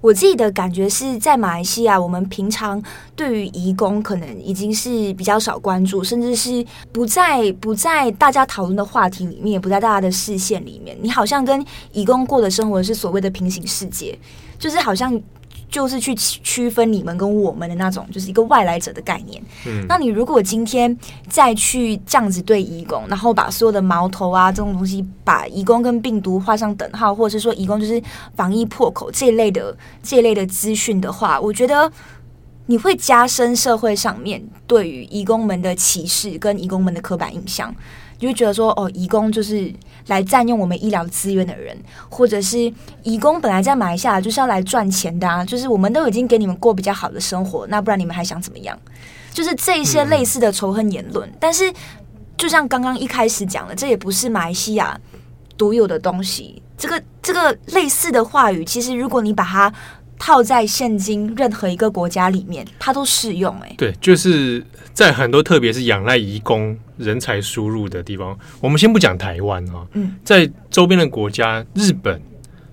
[0.00, 2.82] 我自己的感觉是在马来西亚，我们平常
[3.14, 10.96] 对于移工可能已经是比较少关注，甚至是不在不在大家讨论的话题里面，也不在大家的视线里面。
[11.00, 14.18] 你好像跟移工过的生活是所谓的平行世界，
[14.58, 15.20] 就是好像。
[15.70, 19.40] 就是去区分你们跟我们的那种，就是一个外来者的概念。
[19.66, 20.94] 嗯，那你如果今天
[21.28, 28.02] 再去这样子对义工，然后把所有的矛头啊这种东西，把义工跟病毒画上等号，或者是说义工就是
[28.34, 31.90] 防疫破口这一类的这一类的资讯的话，我觉得
[32.66, 37.74] 你会加深社会上面对于义工们的歧视跟义工们的刻板印象。
[38.18, 39.72] 你会觉得说，哦，义工就是
[40.06, 41.76] 来占用我们医疗资源的人，
[42.08, 48.78] 或者是义工本来在马来西亚就是要来赚钱的啊，就是我们都已经给你们过比较好的生活，那不然你们还想怎么样？
[49.32, 51.28] 就是这一些类似的仇恨言论。
[51.28, 51.72] 嗯、但是，
[52.36, 54.98] 就像刚刚一开始讲的，这也不是马来西亚
[55.56, 56.60] 独有的东西。
[56.76, 59.72] 这个这个类似的话语，其实如果你把它
[60.18, 63.66] 套在现今任何一个国家里面，它都适用、欸。
[63.68, 72.20] 哎，对，就是在很多特别是仰赖移工人才输入的地方，我们先不讲台湾啊，嗯，在周边的国家，日本、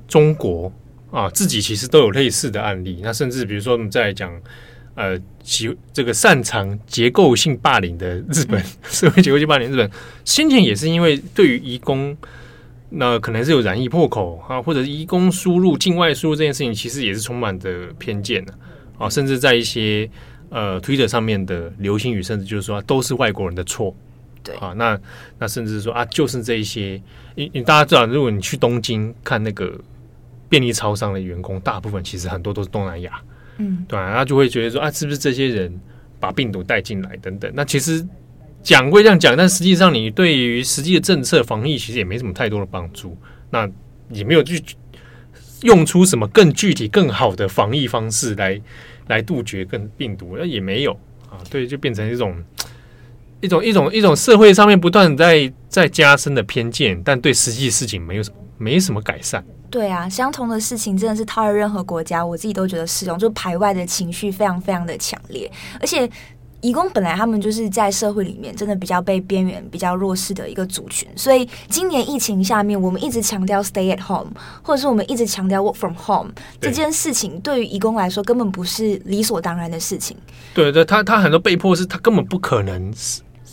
[0.08, 0.72] 中国
[1.12, 3.00] 啊，自己其实都有类似的案例。
[3.04, 4.32] 那甚至比如说我们在讲
[4.96, 9.90] 呃，其这个擅长结构性霸凌的日本，嗯、 社会结构性霸凌日本，
[10.26, 12.16] 先前也是因为对于移工。
[12.90, 18.54] 那可能是有染疫破口啊，或者是移工输入、境外输入这件事情，其实也是充满的偏见的
[18.98, 19.10] 啊。
[19.10, 20.10] 甚至在一些
[20.50, 23.96] 呃 Twitter 上面的流行语，甚至就是说都是外国人的错。
[24.44, 25.00] 对啊，那
[25.40, 27.02] 那甚至是说啊，就是这一些，
[27.36, 29.80] 你你大家知道，如果你去东京看那个
[30.48, 33.22] 便利超商的员工，大部分其实很多都是东南亚，
[33.58, 35.80] 嗯，对啊，他就会觉得说啊，是不是这些人
[36.20, 37.52] 把病毒带进来等等？
[37.54, 38.06] 那其实。
[38.64, 43.16] 讲归这样讲，但实际上你对于实际的政策防疫其实也没什么太多的帮助。
[43.50, 43.70] 那
[44.10, 44.62] 也没有去
[45.62, 48.60] 用出什么更具体、更好的防疫方式来
[49.08, 50.92] 来杜绝跟病毒，那也没有
[51.30, 51.38] 啊。
[51.50, 52.36] 对，就变成一种
[53.42, 59.44] 一种一种一种社会上面不断在在加深的偏见，但对实际事情没有什么没什么改善。
[59.70, 63.20] 对啊，相同的事情真的是套在任何国家，我自己都觉得适用。
[63.20, 66.10] 就排外的情绪非常非常的强烈，而且。
[66.62, 74.32] 移工本来他们就是在社会里面真的比较被边缘、比较弱势的一个族群，所以今年疫情下面，我们一直强调 stay at home，
[74.64, 80.18] 或者是我们一直强调 work from home 这件事情，对于义工来说根本不是理所当然的事情。
[80.56, 82.92] 对对，他他很多被迫是他根本不可能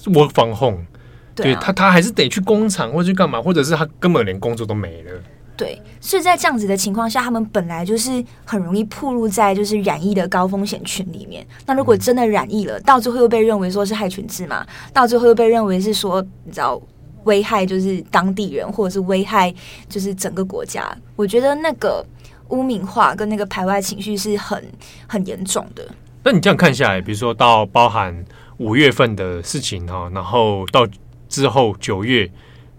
[0.06, 0.86] work from home，
[1.34, 5.12] 对，啊、对他他还是得去工厂或者去干嘛，或者是他根本连工作都没了。
[5.56, 11.46] 对，所以在这样子的情况下，他们本来就是很容易暴露在就是染疫的高风险群里面。
[11.64, 16.82] 那如果真的染疫了，到最后又被认为说是害群之马，到最后又被认为是说你知道
[17.22, 19.54] 危害就是当地人，或者是危害
[19.88, 20.92] 就是整个国家。
[21.14, 22.04] 我觉得那个
[22.48, 24.60] 污名化跟那个排外情绪是很
[25.06, 25.86] 很严重的。
[26.24, 28.24] 那你这样看下来，比如说到包含
[28.56, 30.84] 五月份的事情哈，然后到
[31.28, 32.28] 之后九月，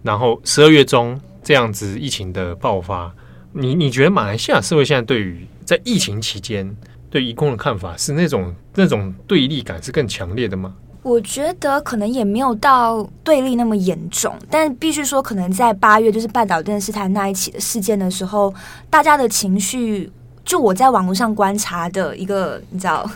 [0.02, 1.18] 然后十二月中。
[1.46, 3.14] 这样子疫情的爆发，
[3.52, 6.76] 你你觉得马来西亚社会现在对于在疫情期间
[7.08, 10.74] 对移工的看法是那种那种对立感是更强烈的吗？
[11.04, 18.52] 我觉得可能也没有到对立那么严重，但必须说，可能在八月就是半岛电视台那一起的事件的时候，
[18.90, 20.10] 大家的情绪，
[20.44, 23.08] 就我在网络上观察的一个，你知道，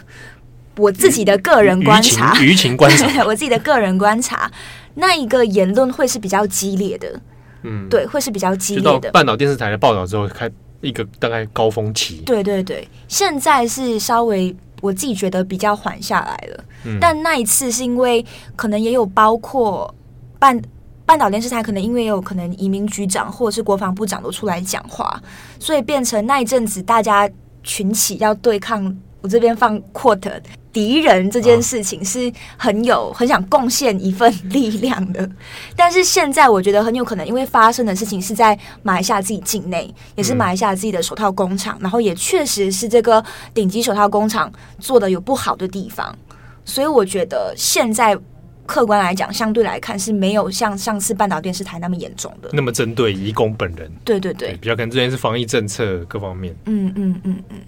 [0.77, 4.49] 我自己的个人观察，舆情观察， 我自己的个人观察，
[4.95, 7.21] 那一个言论会是比较激烈的。
[7.63, 9.11] 嗯，对，会是比较激烈的。
[9.11, 12.23] 半岛电视台的报道之后，开一个大概高峰期。
[12.27, 16.65] 对对对，现在是稍微我自己觉得比较缓下来了。
[16.85, 18.25] 嗯，但那一次是因为
[18.57, 19.95] 可能也有包括
[20.39, 20.61] 半
[21.05, 25.23] 半岛电视台，可能因为也有可能移民局长或者是国防部长都出来讲话，
[25.59, 27.29] 所以变成那一阵子大家
[27.63, 28.97] 群起要对抗。
[29.21, 30.41] 我这边放 quote。
[30.73, 35.29] 敌人这件事情是很有很想贡献一份力量的，
[35.75, 43.21] 但是现在我觉得很有可能，因为发生的事情是在马来西亚自己境内，也是马来西亚自己的手套工厂，然后也确实是这个
[43.53, 46.17] 顶级手套工厂做的有不好的地方，
[46.65, 48.17] 所以我觉得现在
[48.65, 53.91] 客观来讲，相对来看是没有像上次半岛电视台那么严重的，那么针对移工本人。
[54.05, 56.55] 对对对，对，比较可能之前是防疫政策各方面。
[56.67, 57.59] 嗯嗯嗯嗯。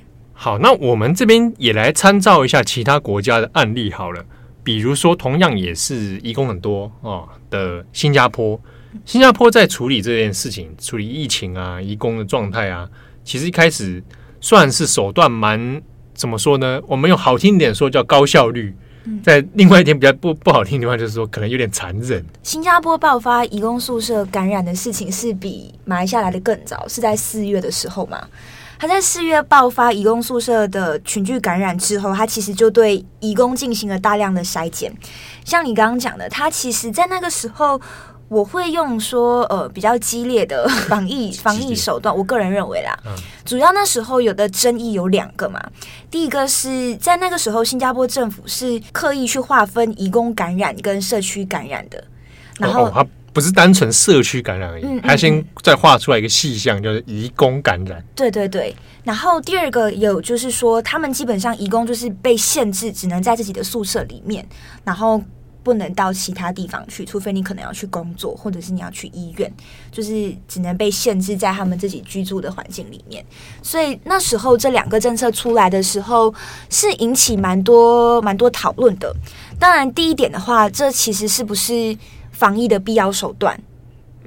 [0.43, 4.25] 好，那我们这边也来参照一下其他国家的案例好了。
[4.65, 8.61] 比如说，同样也是移工很多哦的新加坡，
[9.05, 12.89] 新加坡在处理这件事情、处理疫情啊、移工的状态啊，
[13.23, 14.03] 其实一开始
[14.41, 15.81] 算是手段蛮
[16.13, 16.81] 怎么说呢？
[16.89, 18.75] 我们用好听一点说叫高效率，
[19.23, 22.21] 在另外一点比较不不好听的话，就是说可能有点残忍。
[22.43, 28.21] 新加坡爆发移工宿舍感染的事情是比马来西亚来的更早，是在四月的时候嘛？
[28.83, 34.93] 他在四月爆发移工宿舍的群聚感染之后，他其实就对移工进行了大量的筛检。
[35.45, 37.81] 像你刚刚讲的，他其实，在那个时候，
[38.27, 42.13] 我会用说，呃，比较激烈的防疫防疫手段。
[42.13, 42.99] 我个人认为啦，
[43.45, 45.63] 主要那时候有的争议有两个嘛。
[46.11, 52.03] 第一个是在那个时候，新加坡政府是刻意去划分移工感染跟社区感染的，
[52.59, 52.87] 然后。
[52.87, 58.05] 哦哦不是单纯社区感染而已，嗯嗯嗯，还先再画出来一个细项，就是移工感染。
[58.15, 64.47] 对对对，然后第二个有就是说，他们基本上移工就是被限制，只能在自己的宿舍里面，
[64.85, 65.23] 然后
[65.63, 69.51] 不能到其他地方去，除非你可能要去工作，或者是你要去医院，
[69.91, 73.25] 就是只能被限制在他们自己居住的环境里面。
[73.63, 76.35] 所以那时候这两个政策出来的时候，
[76.69, 79.11] 是引起蛮多蛮多讨论的。
[79.59, 81.97] 当然，第一点的话，这其实是不是？
[82.43, 83.57] 防疫的必要手段，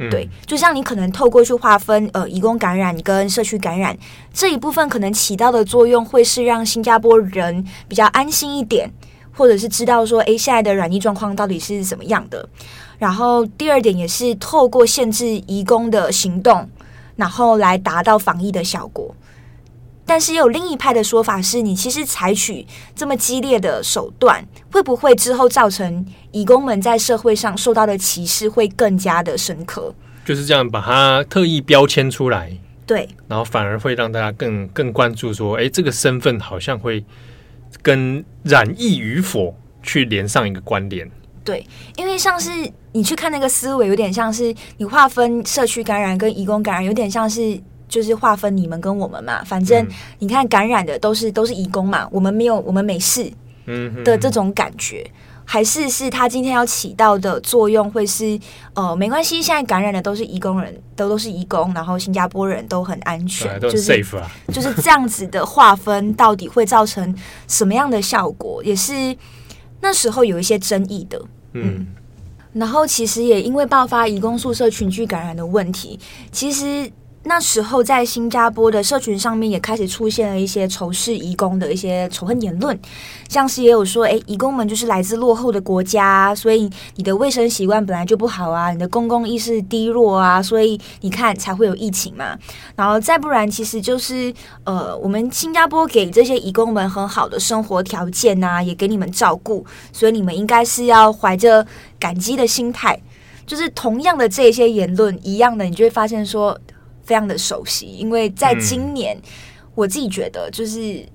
[0.10, 3.94] 对，就像你可能透过去划分，呃，移工感染跟社区感染
[4.34, 8.90] 这一部分，可能起到的作用会是让新加坡人比较安心一点，
[9.34, 12.48] 或者是知道说，诶，现在的染疫状况到底是怎么样的。
[12.98, 16.70] 然后第二点也是透过限制移工的行动，
[17.18, 19.14] 然后来达到防疫的效果。
[20.08, 22.66] 但是也有另一派的说法是，你其实采取
[22.96, 29.96] 这么激烈的手段，会不会之后造成义工们在社会上受到的歧视会更加的深刻？
[30.24, 37.04] 就是这样，把它特意标签出来，对，然后反而会让大家更更关注说，哎，这个身份好像会
[37.82, 41.10] 跟染疫与否去连上一个关联。
[41.44, 41.66] 对，
[41.96, 42.52] 因为像是
[42.92, 47.60] 你去看那个思维，有点像是你划分社区感染跟移工感染，有点像是。
[47.96, 49.88] 就是划分你们跟我们嘛，反正
[50.20, 53.32] 你看感染的都是都是移工嘛，我们没有我们没事，
[54.04, 55.10] 的这种感觉，
[55.46, 58.38] 还是是他今天要起到的作用会是
[58.74, 67.16] 呃没关系，现在感染的都是移工人，都都是移工，然后新加坡人都很安全，就是 safe 啊，就是就是这样子的划分，到底会造成
[67.48, 69.16] 什么样的效果，也是
[69.80, 71.18] 那时候有一些争议的，
[71.54, 71.64] 嗯。
[71.64, 71.88] 嗯。
[72.52, 75.98] 然后其实也因为爆发移工宿舍群聚感染的问题，
[76.30, 76.92] 其实。
[77.28, 82.80] 那时候，在新加坡的社群上面也开始出现了一些仇视移工的一些仇恨言论，
[83.28, 92.38] 像是也有说，诶，移工们就是来自落后的国家，所以你的卫生习惯本来就不好啊，你的公共意识低落啊，所以你看才会有疫情嘛。
[92.76, 94.32] 然后再不然，其实就是
[94.64, 101.66] 呃，我们新加坡给这些移工们很好的生活条件啊，也给你们照顾，所以你们应该是要怀着
[102.00, 103.00] 感激的心态。
[103.48, 106.56] 就是同样的这些言论一样的，你就会发现说。
[107.06, 109.22] 非常的熟悉，因为在今年，嗯、
[109.76, 111.06] 我自己觉得就是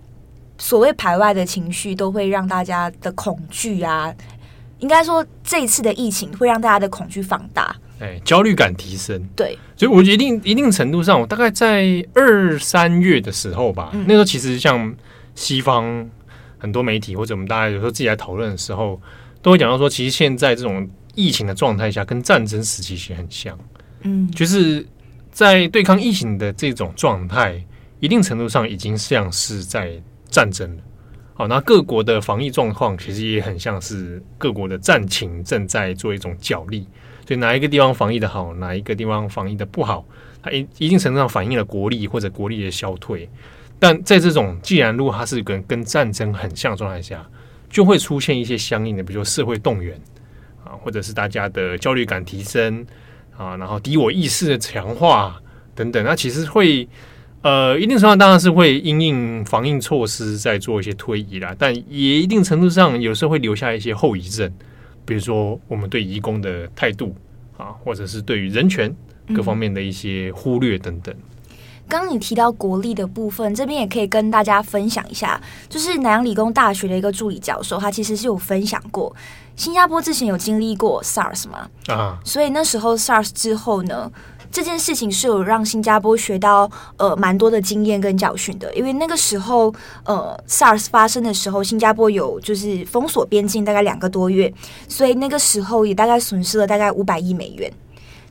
[0.57, 4.15] 所谓排外的情绪，都会让大家的恐惧啊，
[4.79, 9.21] 应该说这一次的疫情会让大家的恐惧放大，哎，焦虑感提升。
[9.35, 14.95] 对，所以我一定一定程度上，我大概在二三月的时候吧，嗯、那时候其实像
[15.35, 16.09] 西方
[16.57, 19.01] 很多媒体或者我们大家有时候自己来讨论的时候，
[19.43, 23.59] 都会讲到说，其实现在这种疫情的状态下，跟战争时期其实很像，
[24.03, 24.87] 嗯，就是。
[25.41, 27.65] 在对抗疫情的这种状态，
[27.99, 29.99] 一定程度上已经像是在
[30.29, 30.83] 战争了。
[31.33, 36.87] 好，那各国的防疫状况其实也很像是各国的战情正在做一种角力。
[37.27, 40.05] 所以哪一个地方防疫的好，哪一个地方防疫的不好，
[40.43, 43.27] 它一一定程度上反映了国力或者国力的消退。
[43.79, 47.27] 但在这种既然如果它是跟跟战争很像状态下，
[47.71, 49.99] 就会出现一些相应的，比如说社会动员
[50.63, 52.87] 啊，或者是大家的焦虑感提升。
[53.41, 55.41] 啊，然后敌我意识的强化
[55.75, 56.87] 等等，那其实会
[57.41, 64.53] 呃，一定程度上当然是会因应防疫措施在做一些推移啦，但也一定程度上有时候会留下一些后遗症，
[65.07, 67.17] 比如说我们对移工的态度
[67.57, 68.95] 啊，或者是对于人权
[69.35, 71.15] 各方面的一些忽略等等。
[71.15, 71.30] 刚
[71.91, 79.15] 刚你提到国力的部分，这边也可以跟大家分享一下，就是南洋理工大学的一个助理教授，他其实是有分享过。
[79.57, 81.69] 新加坡之前有经历过 SARS 嘛？
[81.89, 84.11] 啊，所以那时候 SARS 之后呢，
[84.51, 88.73] 这件事情是有让新加坡学到呃蛮多的经验跟教训的。
[88.75, 89.75] 因为那个时候
[90.05, 94.51] 呃 SARS 发生的时候，新加坡有就是封锁边境大概两个多月，
[94.89, 97.71] 所以那个时候也大概损失了大概五百亿美元。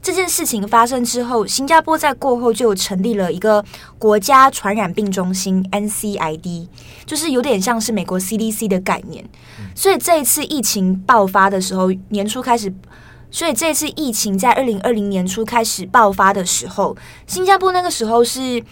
[0.02, 3.64] 这件事情发生之后，新加坡在过后就成立了一个
[3.98, 6.68] 国家传染病中心 （NCID），
[7.06, 9.24] 就是有点像是美国 CDC 的概念。
[9.76, 12.74] 所以这一次疫情爆发的时候，年初开始，
[13.30, 16.96] 所以这次疫情在二零二零年初开始爆发的时候，
[17.28, 18.64] 新加坡那个时候是。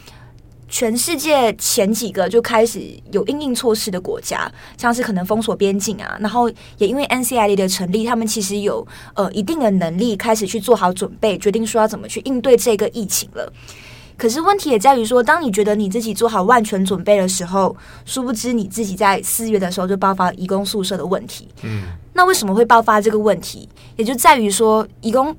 [0.70, 13.52] 全世界前几个就开始有应应措施的国家，像是可能封锁边境啊，然后也因为 NCID 的成立，他们其实有呃一定的能力开始去做好准备，决定说要怎么去应对这个疫情了。
[14.18, 21.48] 可是问题也在于说，当你觉得你自己做好万全准备的时候，殊不知你自己在四月的时候就爆发移工宿舍的问题。
[21.62, 23.70] 嗯，那为什么会爆发这个问题？
[23.96, 25.38] 也就在于说移工的。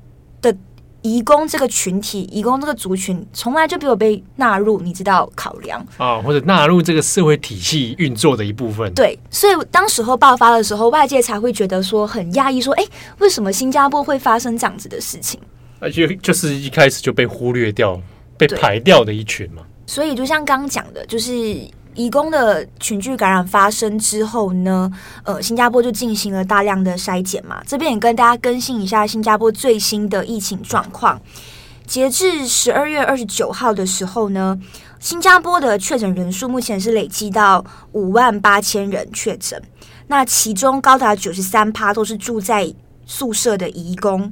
[1.01, 8.93] 移工这个群体，移工这个族群，从来就没有被纳入，你知道考量啊，或者纳入这个社会体系运作的一部分。
[8.93, 12.85] 对，所以当时候爆发的时候，外界才会觉得说很压抑，说，哎，
[13.19, 15.39] 为什么新加坡会发生这样子的事情？
[15.79, 17.99] 而且就是一开始就被忽略掉、
[18.37, 19.63] 被排掉的一群嘛。
[19.85, 21.31] 所以就像刚刚讲的，就是。
[21.95, 24.91] 移工的群聚感染发生之后呢，
[25.23, 27.61] 呃，新加坡就进行了大量的筛检嘛。
[27.65, 31.19] 这边也跟大家更新一下新加坡最新的疫情状况。
[31.85, 34.57] 截至十二月二十九号的时候呢，
[34.99, 39.61] 新加坡的确诊人数目前是累计到五万八千人确诊，
[40.07, 42.71] 那其中高达九十三趴都是住在
[43.07, 44.31] 宿舍的移工。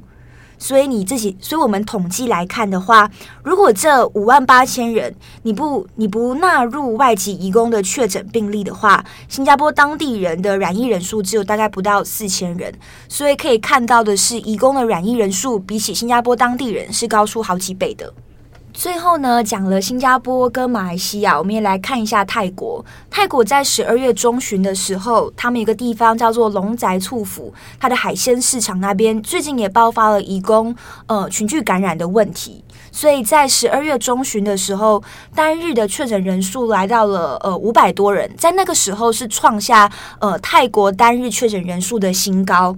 [0.60, 3.10] 所以你自己，所以我们统计来看的话，
[3.44, 12.74] 如果这五万八千人你不你不纳入外籍移工的确诊病例的话，新加坡当地人的染疫人数只有大概不到四千人。
[13.08, 18.14] 所以可以看到的是，移工的染疫人数比起新加坡当地人是高出好几倍的。
[18.78, 22.86] 最后呢，讲了新加坡跟马来西亚，我们也来看一下泰国。
[23.10, 30.76] 泰国在十二月中旬的时候，他们有个地方叫做龙宅厝府，它的海鲜市场那边最近也爆发了移工
[31.08, 32.64] 呃群聚感染的问题。
[32.92, 35.02] 所以在十二月中旬的时候，
[35.34, 42.78] 单日的确诊人数来到了呃五百多人，在那个时候是创下呃泰国单日确诊人数的新高。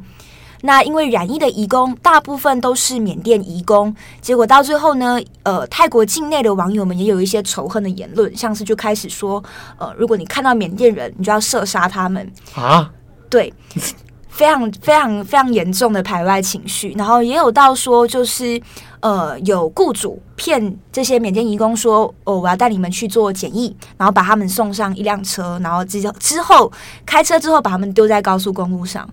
[0.62, 9.43] 那因为染疫的移工大部分都是缅甸移工，结果到最后呢，呃，泰国境内的网友们也有一些仇恨的言论，像是就开始说，
[9.78, 12.32] 呃，如果你看到缅甸人，你就要射杀他们。
[12.55, 12.91] 啊，
[13.30, 13.53] 对。
[14.30, 18.62] 非常非常非常严重的排外情绪，然后也有到说就是
[19.01, 26.72] 呃有雇主骗这些缅甸移工说哦，我要带你们去做检疫，然后把他们送上一辆车，然后之之后
[27.05, 29.10] 开车之后把他们丢在高速公路上，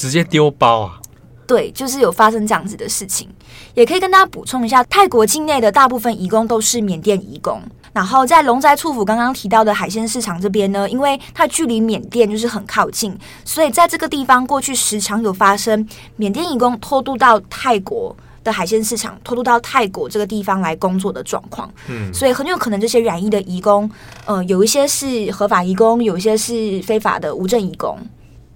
[0.00, 0.98] 直接丢包啊。
[1.46, 3.28] 对，就是有发生这样子的事情，
[3.74, 7.60] 也可以跟大家补充一下，泰国境内的大部分移工都是缅甸移工。
[7.92, 15.86] 然后在龙斋处府刚刚提到的海鲜市场这边呢，因为它距离缅甸就是很靠近，所以在这个地方过去时常有发生
[16.16, 21.68] 缅甸移工偷渡到泰国的海鲜市场，偷渡到泰国这个地方来工作的状况。
[21.88, 23.90] 嗯，所以很有可能这些染疫的移工，
[24.24, 27.98] 呃，有一些是合法移工，有一些是非法的无证移工。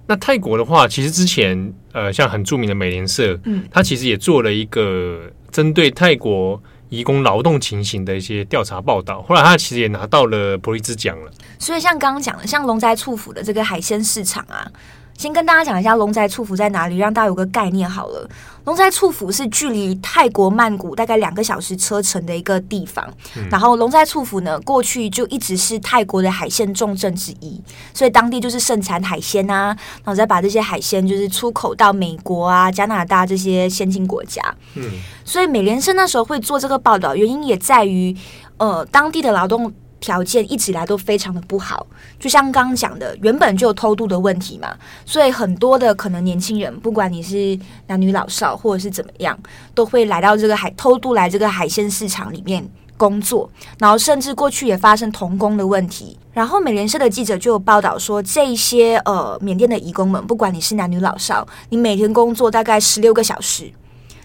[0.06, 9.22] 那泰国的话，其实之前呃，像很著名的美联社，嗯，它其实也做了一个针对泰国移工劳动情形的一些调查报道。
[9.22, 11.30] 后来他其实也拿到了普利兹奖了。
[11.58, 14.70] 所以像刚刚讲的，像龙宅处府的这个海鲜市场啊。
[15.16, 18.28] 先跟大家讲一下龙宅处府在哪里，让大家有个概念好了。
[18.64, 23.06] 龙宅处府是距离泰国曼谷大概两个小时车程的一个地方。
[23.36, 27.60] 嗯、然后龙宅处府呢，过去就一直是泰国的海鲜重镇之一，
[27.92, 29.66] 所以当地就是盛产海鲜啊，
[30.02, 34.42] 然后再把这些海鲜就是出口到美国啊、加拿大这些先进国家。
[34.74, 34.82] 嗯，
[35.24, 38.16] 所以美联社那时候会做这个报道，原因也在于
[38.56, 39.72] 呃当地的劳动。
[40.04, 41.86] 条件一直以来都非常的不好，
[42.20, 44.76] 就像刚刚讲的，原本就有偷渡的问题嘛，
[45.06, 49.38] 所以很多的可能年轻人，不管你是男女老少或者是怎么样，
[49.74, 52.62] 都会来到这个海偷渡来这个海鲜市场里面
[52.98, 53.48] 工作，
[53.78, 56.18] 然后甚至过去也发生童工的问题。
[56.34, 63.72] 然后美联社的记者就有报道说，这些呃缅甸的移工们，不管你是男女老少，你每天工作大概十六个小时。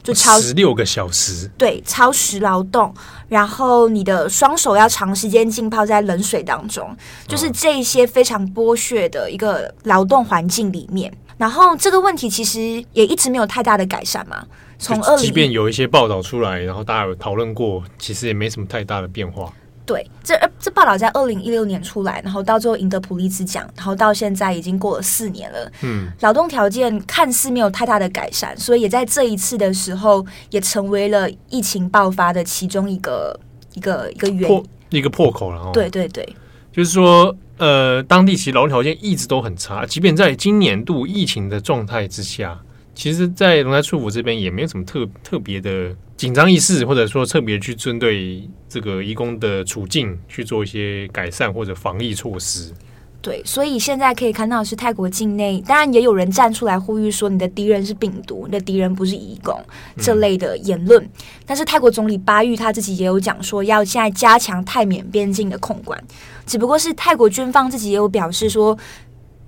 [0.09, 2.93] 就超十六个小时，对，超时劳动，
[3.27, 6.95] 然后你的双手要长时间浸泡在冷水当中，
[7.27, 11.11] 就是这些非常剥削的一个劳动环境里面。
[11.37, 14.45] 然后这个问题其实也一直没有太大的改善嘛。
[14.77, 19.53] 从二，即便有一些报道出来，然后大家有讨论过，其实也没什么太大的变化。
[19.89, 25.71] 对，这这报道在二零一六年出来，然后到最后赢得普利兹奖，然后到现在已经过了四年了。
[25.81, 33.39] 嗯，劳动条件看似没有太大的改善，所以也在这一次的时候，也成为了疫情爆发的其中一个
[33.73, 35.59] 一个一个原因，一个破口了。
[35.59, 36.35] 哦，对对对，
[36.71, 42.59] 就是说，呃，当地其实劳动条件一直都很差，即便在今年度疫情的状态之下。
[42.99, 52.73] 其实，在龙斋处府这边也没有什么特特别的紧张意识，或者说特别去针对这个移工的处境去做一些改善或者防疫措施。
[53.21, 59.57] 对，所以现在可以看到是泰国境内，当然也有人站出来呼吁说，你的敌人是病毒，你的敌人不是移工
[60.01, 61.01] 这类的言论。
[61.01, 61.09] 嗯、
[61.45, 65.97] 但是泰国总理巴育他自己也有讲说，要现在加强泰缅边境的控管，
[66.45, 68.77] 只不过是泰国军方自己也有表示说。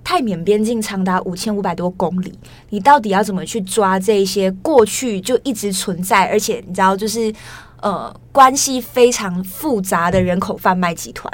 [0.04, 2.34] 泰缅边境长达五千五百多公里，
[2.70, 7.34] 你到底要怎么去抓这一些过去就一直存在，而且你知道，就是
[7.82, 11.32] 呃关系非常复杂的人口贩卖集团，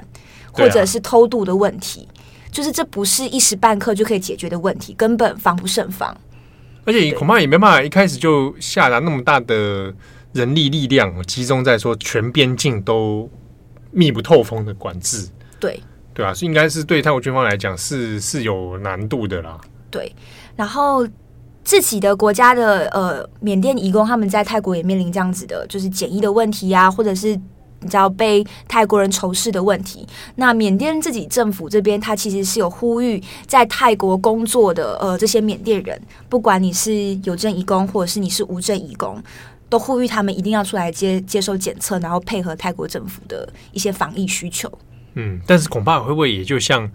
[0.51, 6.15] 或者是偷渡的问题，啊、就是这不是一时半刻就可以解决的问题，根本防不胜防。
[6.85, 9.93] 而且恐怕也没办法一开始就下达那么大的
[10.33, 13.29] 人力力量集中在说全边境都
[13.91, 15.27] 密不透风的管制。
[15.59, 15.81] 对。
[16.17, 19.55] 对啊，是应该是对泰国军方来讲是是有难度的啦。
[19.91, 20.11] 对，
[20.55, 21.07] 然后
[21.63, 27.35] 自己的国家的呃缅甸移工，他们在泰国也面临这样子的，就是检疫的问题啊，或者是
[27.81, 30.07] 你知道被泰国人仇视的问题。
[30.37, 39.21] 那缅甸自己政府这边，他其实是有呼吁在泰国工作的呃这些缅甸人，不管你是有证移工，或者是你是无证移工，
[39.69, 44.67] 都呼吁他们一定要出来接接受检测，然后配合泰国政府的一些防疫需求。
[45.17, 46.89] 嗯，但是恐怕会不会也就像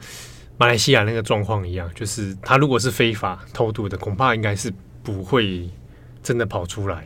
[0.56, 5.68] 马来西亚那个状况一样，就是他如果是非法偷渡的，恐怕应该是不会
[6.22, 7.04] 真的跑出来。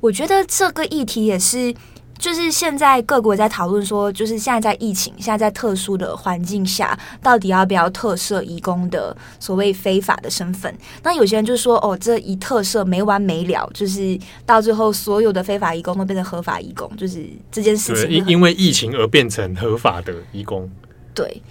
[0.00, 1.74] 我觉得这个议题也是。
[2.18, 10.74] 就是现在各国在讨论说，就是现在在疫情，现在在特殊的环境下，到底要不要特赦移工的所谓非法的身份？
[11.02, 20.70] 那有些人就说，哦，这一特赦没完没了，就是到最后所有的非法移工都变成合法移工，就是这件事情因因为疫情而变成合法的移工。
[21.14, 21.42] 对，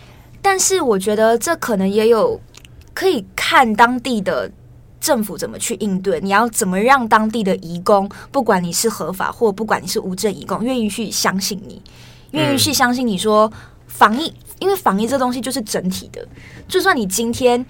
[0.41, 2.39] 但是我觉得这可能也有
[2.93, 4.51] 可以看当地的。
[5.05, 6.19] 政府怎么去应对？
[6.19, 11.79] 你要怎么让当地的移工，不管你是合法或不管你是无证移工，愿意去相信你，
[12.31, 13.51] 愿意去相信你说
[13.85, 16.27] 防疫，因为防疫这东西就是整体的。
[16.67, 17.63] 就算你今天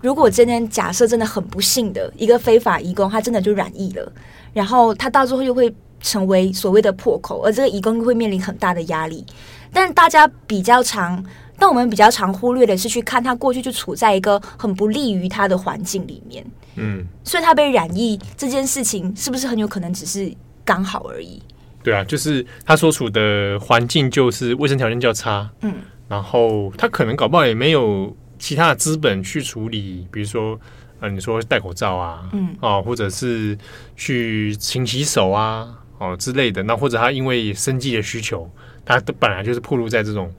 [0.00, 4.12] 如果今天假设真的很不幸的一个非法移工，他真的就染疫了，
[4.52, 9.24] 然后他到最后又会成为所谓的破口，而这个移工又会面临很大的压力。
[9.72, 11.24] 但大家比较常
[11.58, 16.46] 但我们比较常忽略的是去看他过去就处在一个很不利于他的环境里面，
[16.76, 20.32] 嗯，所以他被染疫这件事情是不是很有可能只是
[20.64, 21.42] 刚好而已？
[21.82, 25.74] 对啊，就是他所处的环境就是卫生条件较差，嗯，
[26.06, 30.58] 然后他可能搞不好也没有其他的资本去处理，比如说
[31.00, 33.58] 呃，你说戴口罩啊，嗯，哦，或者是
[33.96, 38.48] 去勤洗手啊，哦之类的，那或者他因为生计的需求，
[38.84, 40.32] 他本来就是暴露在这种。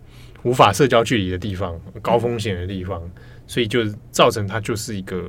[0.44, 3.02] 无法社交距离的地方，高风险的地方，
[3.48, 5.24] 所以就造成它就是一个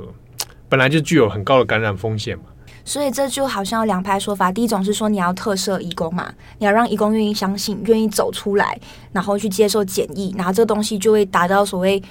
[0.68, 2.44] 本来就具有很高的感染风险嘛。
[2.84, 8.78] 所以这就好像两派说法，第一种是说你要特赦移工嘛，你要让移工愿意相信、愿意走出来，
[9.12, 12.02] 然后去接受检疫，然后这东西就会达到所谓。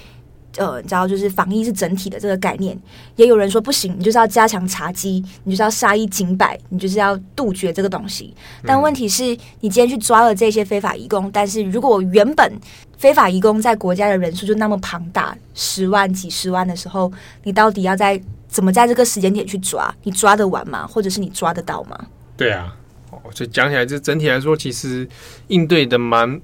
[0.56, 2.76] 呃，你知道，就是防疫是整体的这个概念，
[3.16, 8.34] 也有人说不行，你就是要加强查缉，你就是要杀一儆百，你就是要杜绝这个东西。
[8.64, 9.24] 但问题是，
[9.60, 12.52] 你今天去抓了这些非法移工，但是如果原本
[12.98, 17.10] 非法移工在国家的人数就那么庞大，十万、几十万的时候，
[17.44, 19.94] 你到底要在怎么在这个时间点去抓？
[20.02, 20.86] 你抓得完吗？
[20.86, 21.96] 或者是你抓得到吗？
[22.36, 22.74] 对啊，
[23.10, 25.08] 哦，所以讲起来，这整体来说，其实
[25.46, 26.40] 应对的蛮。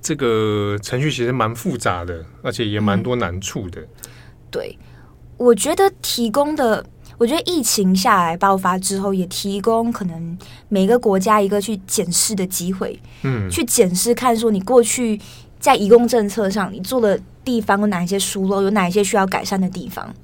[0.00, 3.80] 这个程序其实蛮复杂的，而且也蛮多难处的。
[3.80, 3.88] 嗯、
[4.50, 4.78] 对，
[5.36, 6.84] 我觉得提供的，
[7.18, 10.38] 我觉得疫情下来爆发之后，也提供可能
[10.68, 12.98] 每个国家一个去检视的机会。
[13.22, 15.20] 嗯，去检视看说你过去
[15.58, 20.14] 在移工政策上你做的地方有哪一些疏漏，有哪一些需要改善的地方。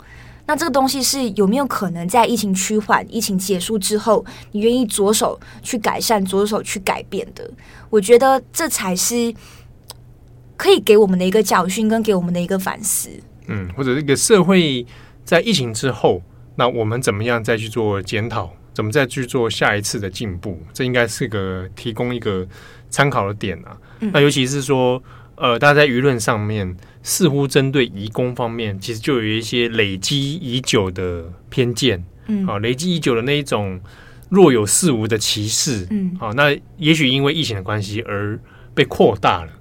[0.47, 7.51] 那这个东西是有没有可能在疫情趋缓、疫情结束之后，你愿意着手去改善、着手去改变的？
[7.91, 9.35] 我觉得这才是。
[10.57, 13.11] 可以给我们的一个教训，跟给我们的一个反思。
[13.47, 14.87] 嗯，或者这个社会
[15.25, 16.23] 在疫情之后，
[16.57, 18.51] 那我们怎么样再去做检讨？
[18.73, 20.61] 怎么再去做下一次的进步？
[20.73, 22.45] 这应该是个提供一个
[22.91, 23.77] 参考的点啊。
[24.01, 25.01] 嗯、那尤其是说，
[25.37, 32.05] 呃，大家在舆论上面似乎针对移工方面，其实就有一些累积已久的偏见。
[32.27, 33.81] 嗯，啊，累积已久的那一种
[34.29, 35.87] 若有似无的歧视。
[35.91, 38.37] 嗯，啊，那也许因为疫情的关系而
[38.75, 39.53] 被扩大了。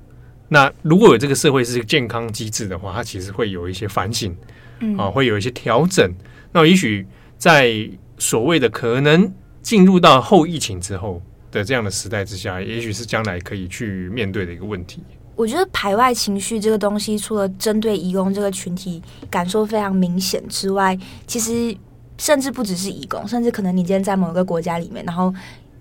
[0.53, 4.35] 那如果有这个社会是个健康机制的话，它其实会有一些反省，
[4.81, 6.07] 嗯、啊，会有一些调整。
[6.51, 7.03] 那也许
[7.39, 7.89] 在
[8.19, 9.33] 所谓的可能
[9.63, 11.19] 进入到后疫情之后
[11.51, 15.03] 的这样的时代之下，也许是将来可以去面对的一个问题。
[15.35, 19.01] 我觉得排外情绪这个东西，除了针对移工这个群体
[19.31, 20.95] 感受非常明显之外，
[21.25, 21.75] 其实
[22.19, 25.33] 甚至不只是移工，甚至可能你今天在某一个国家里面，然后。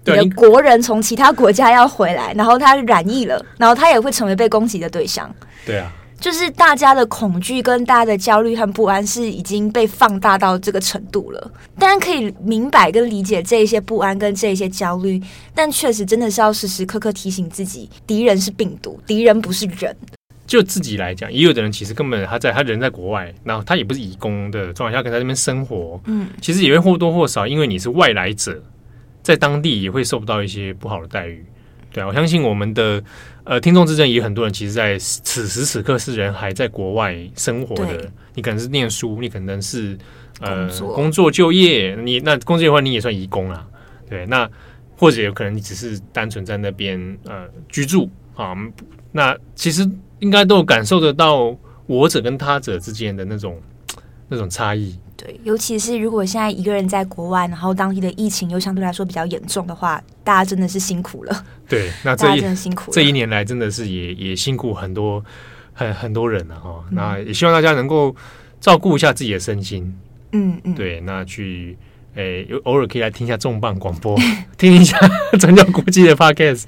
[0.05, 5.33] 你的国人从其他国家要回来，然后他染疫了，然后他也会成为被攻击的对象。
[5.65, 11.51] 对啊，就是大家的恐惧跟大家的焦虑和不安是已经被放大到这个程度了。
[11.79, 15.23] 当然可以明白跟理解这一些不安跟这一些焦虑，
[15.55, 19.97] 但确实真的是要时时刻刻提醒自己，敌人是病毒，敌人不是人。
[20.45, 28.61] 就自己来讲，也有的人其实根本他在他人在国外，然后他也不是移工的状态下，可以在那边生活，嗯，其实也会或多或少，因为你是外来者。
[29.23, 31.45] 在当地也会受不到一些不好的待遇，
[31.93, 33.03] 对啊，我相信我们的
[33.45, 38.11] 呃听众之中也有很多人，其实在此时此刻是人还在国外生活的。
[38.35, 39.97] 你可能是念书，你可能是
[40.41, 43.67] 呃工作，工作就业，你那工作的话你也算移工啦，
[44.09, 44.27] 对。
[44.27, 44.49] 那
[44.97, 48.55] 或者有可能你只是单纯在那边呃居住啊，
[49.13, 49.89] 那其实
[50.21, 51.57] 应该都有感受得到
[51.87, 53.61] 我者跟他者之间的那种
[54.29, 54.99] 那种差异。
[55.23, 61.45] 对，尤其是如果现在一个人在国外，然后当地的疫情又相对来说比较严重的话，大家真的是辛苦了。
[61.69, 65.25] 对，那这一真的辛苦了，这一年来真的是也也辛苦很多
[65.73, 66.85] 很很多人了哈。
[66.91, 68.15] 那也希望大家能够
[68.61, 69.97] 照顾一下自己的身心。
[70.33, 71.77] 嗯嗯，对，那去
[72.15, 74.19] 诶，有偶尔可以来听一下重磅广播，
[74.59, 74.99] 听一下
[75.39, 76.65] 转角国际的 Podcast。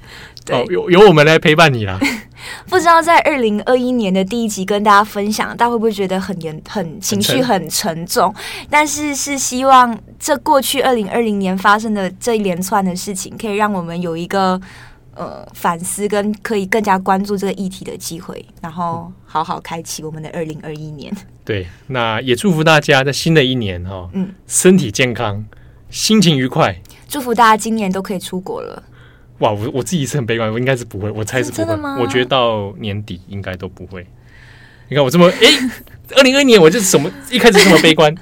[0.51, 1.99] 哦，有有我们来陪伴你啦。
[2.69, 8.33] 不知道在二零二一年的第一集跟大家分享，大家会不会觉得很严、很情绪很沉重？
[8.69, 14.59] 但是是希望这过去二零二零年发生的这一连串的事情，可以让我们有一个
[15.15, 21.11] 呃反思跟可以更加关注这个议题的机会，然后好好开启我们的二零二一年。
[21.43, 25.43] 对，那也祝福大家在新的一年哈、哦，嗯，身体健康，
[25.89, 26.75] 心情愉快。
[27.07, 28.83] 祝福大家今年都可以出国了。
[29.39, 31.73] 哇，我我自己是很悲观，我应该是不会，我猜是不会。
[31.99, 34.05] 我觉得到年底应该都不会。
[34.87, 35.47] 你看我这么哎，
[36.15, 38.15] 二零二一年我就什么一开始这么悲观。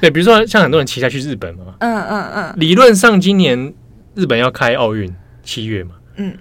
[0.00, 3.72] 对，比如说像很多人期待去日本嘛，嗯嗯嗯，理论上今年
[4.14, 6.36] 日本要开奥运七月嘛，嗯，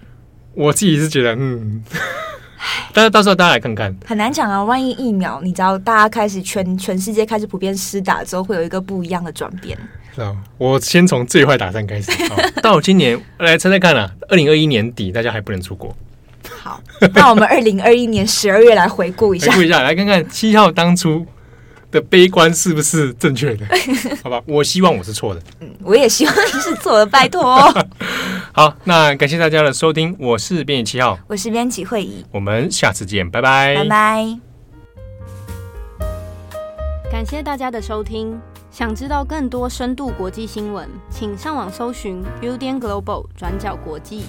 [0.54, 1.82] 我自己是觉得嗯，
[2.94, 4.64] 但是到时候大家来看看，很难讲啊。
[4.64, 9.78] 万一疫苗，你知道，大家开始全全世界开始普遍施打之后，会有一个不一样的转变。
[10.58, 12.12] 我先从最坏打算开始。
[12.62, 15.96] 到今年来猜猜看啊，二零二一年底大家还不能出国，
[16.62, 16.82] 好，
[17.14, 21.26] 那我们二零二一年十二月来回顾一下，回顾一下，来看看七号当初
[21.92, 23.66] 的悲观是不是正确的？
[24.24, 25.42] 好吧，我希望我是错的。
[25.62, 27.56] 嗯，我也希望你是错的，拜托。
[28.52, 34.38] 好，那感谢大家的收听，我是编辑七号，我是编辑慧仪，我们下次见，拜拜，拜拜。
[37.10, 38.38] 感谢大家的收听。
[38.78, 44.26] 想知道更多深度国际新闻，请上网搜寻 Udan Global 转角国际。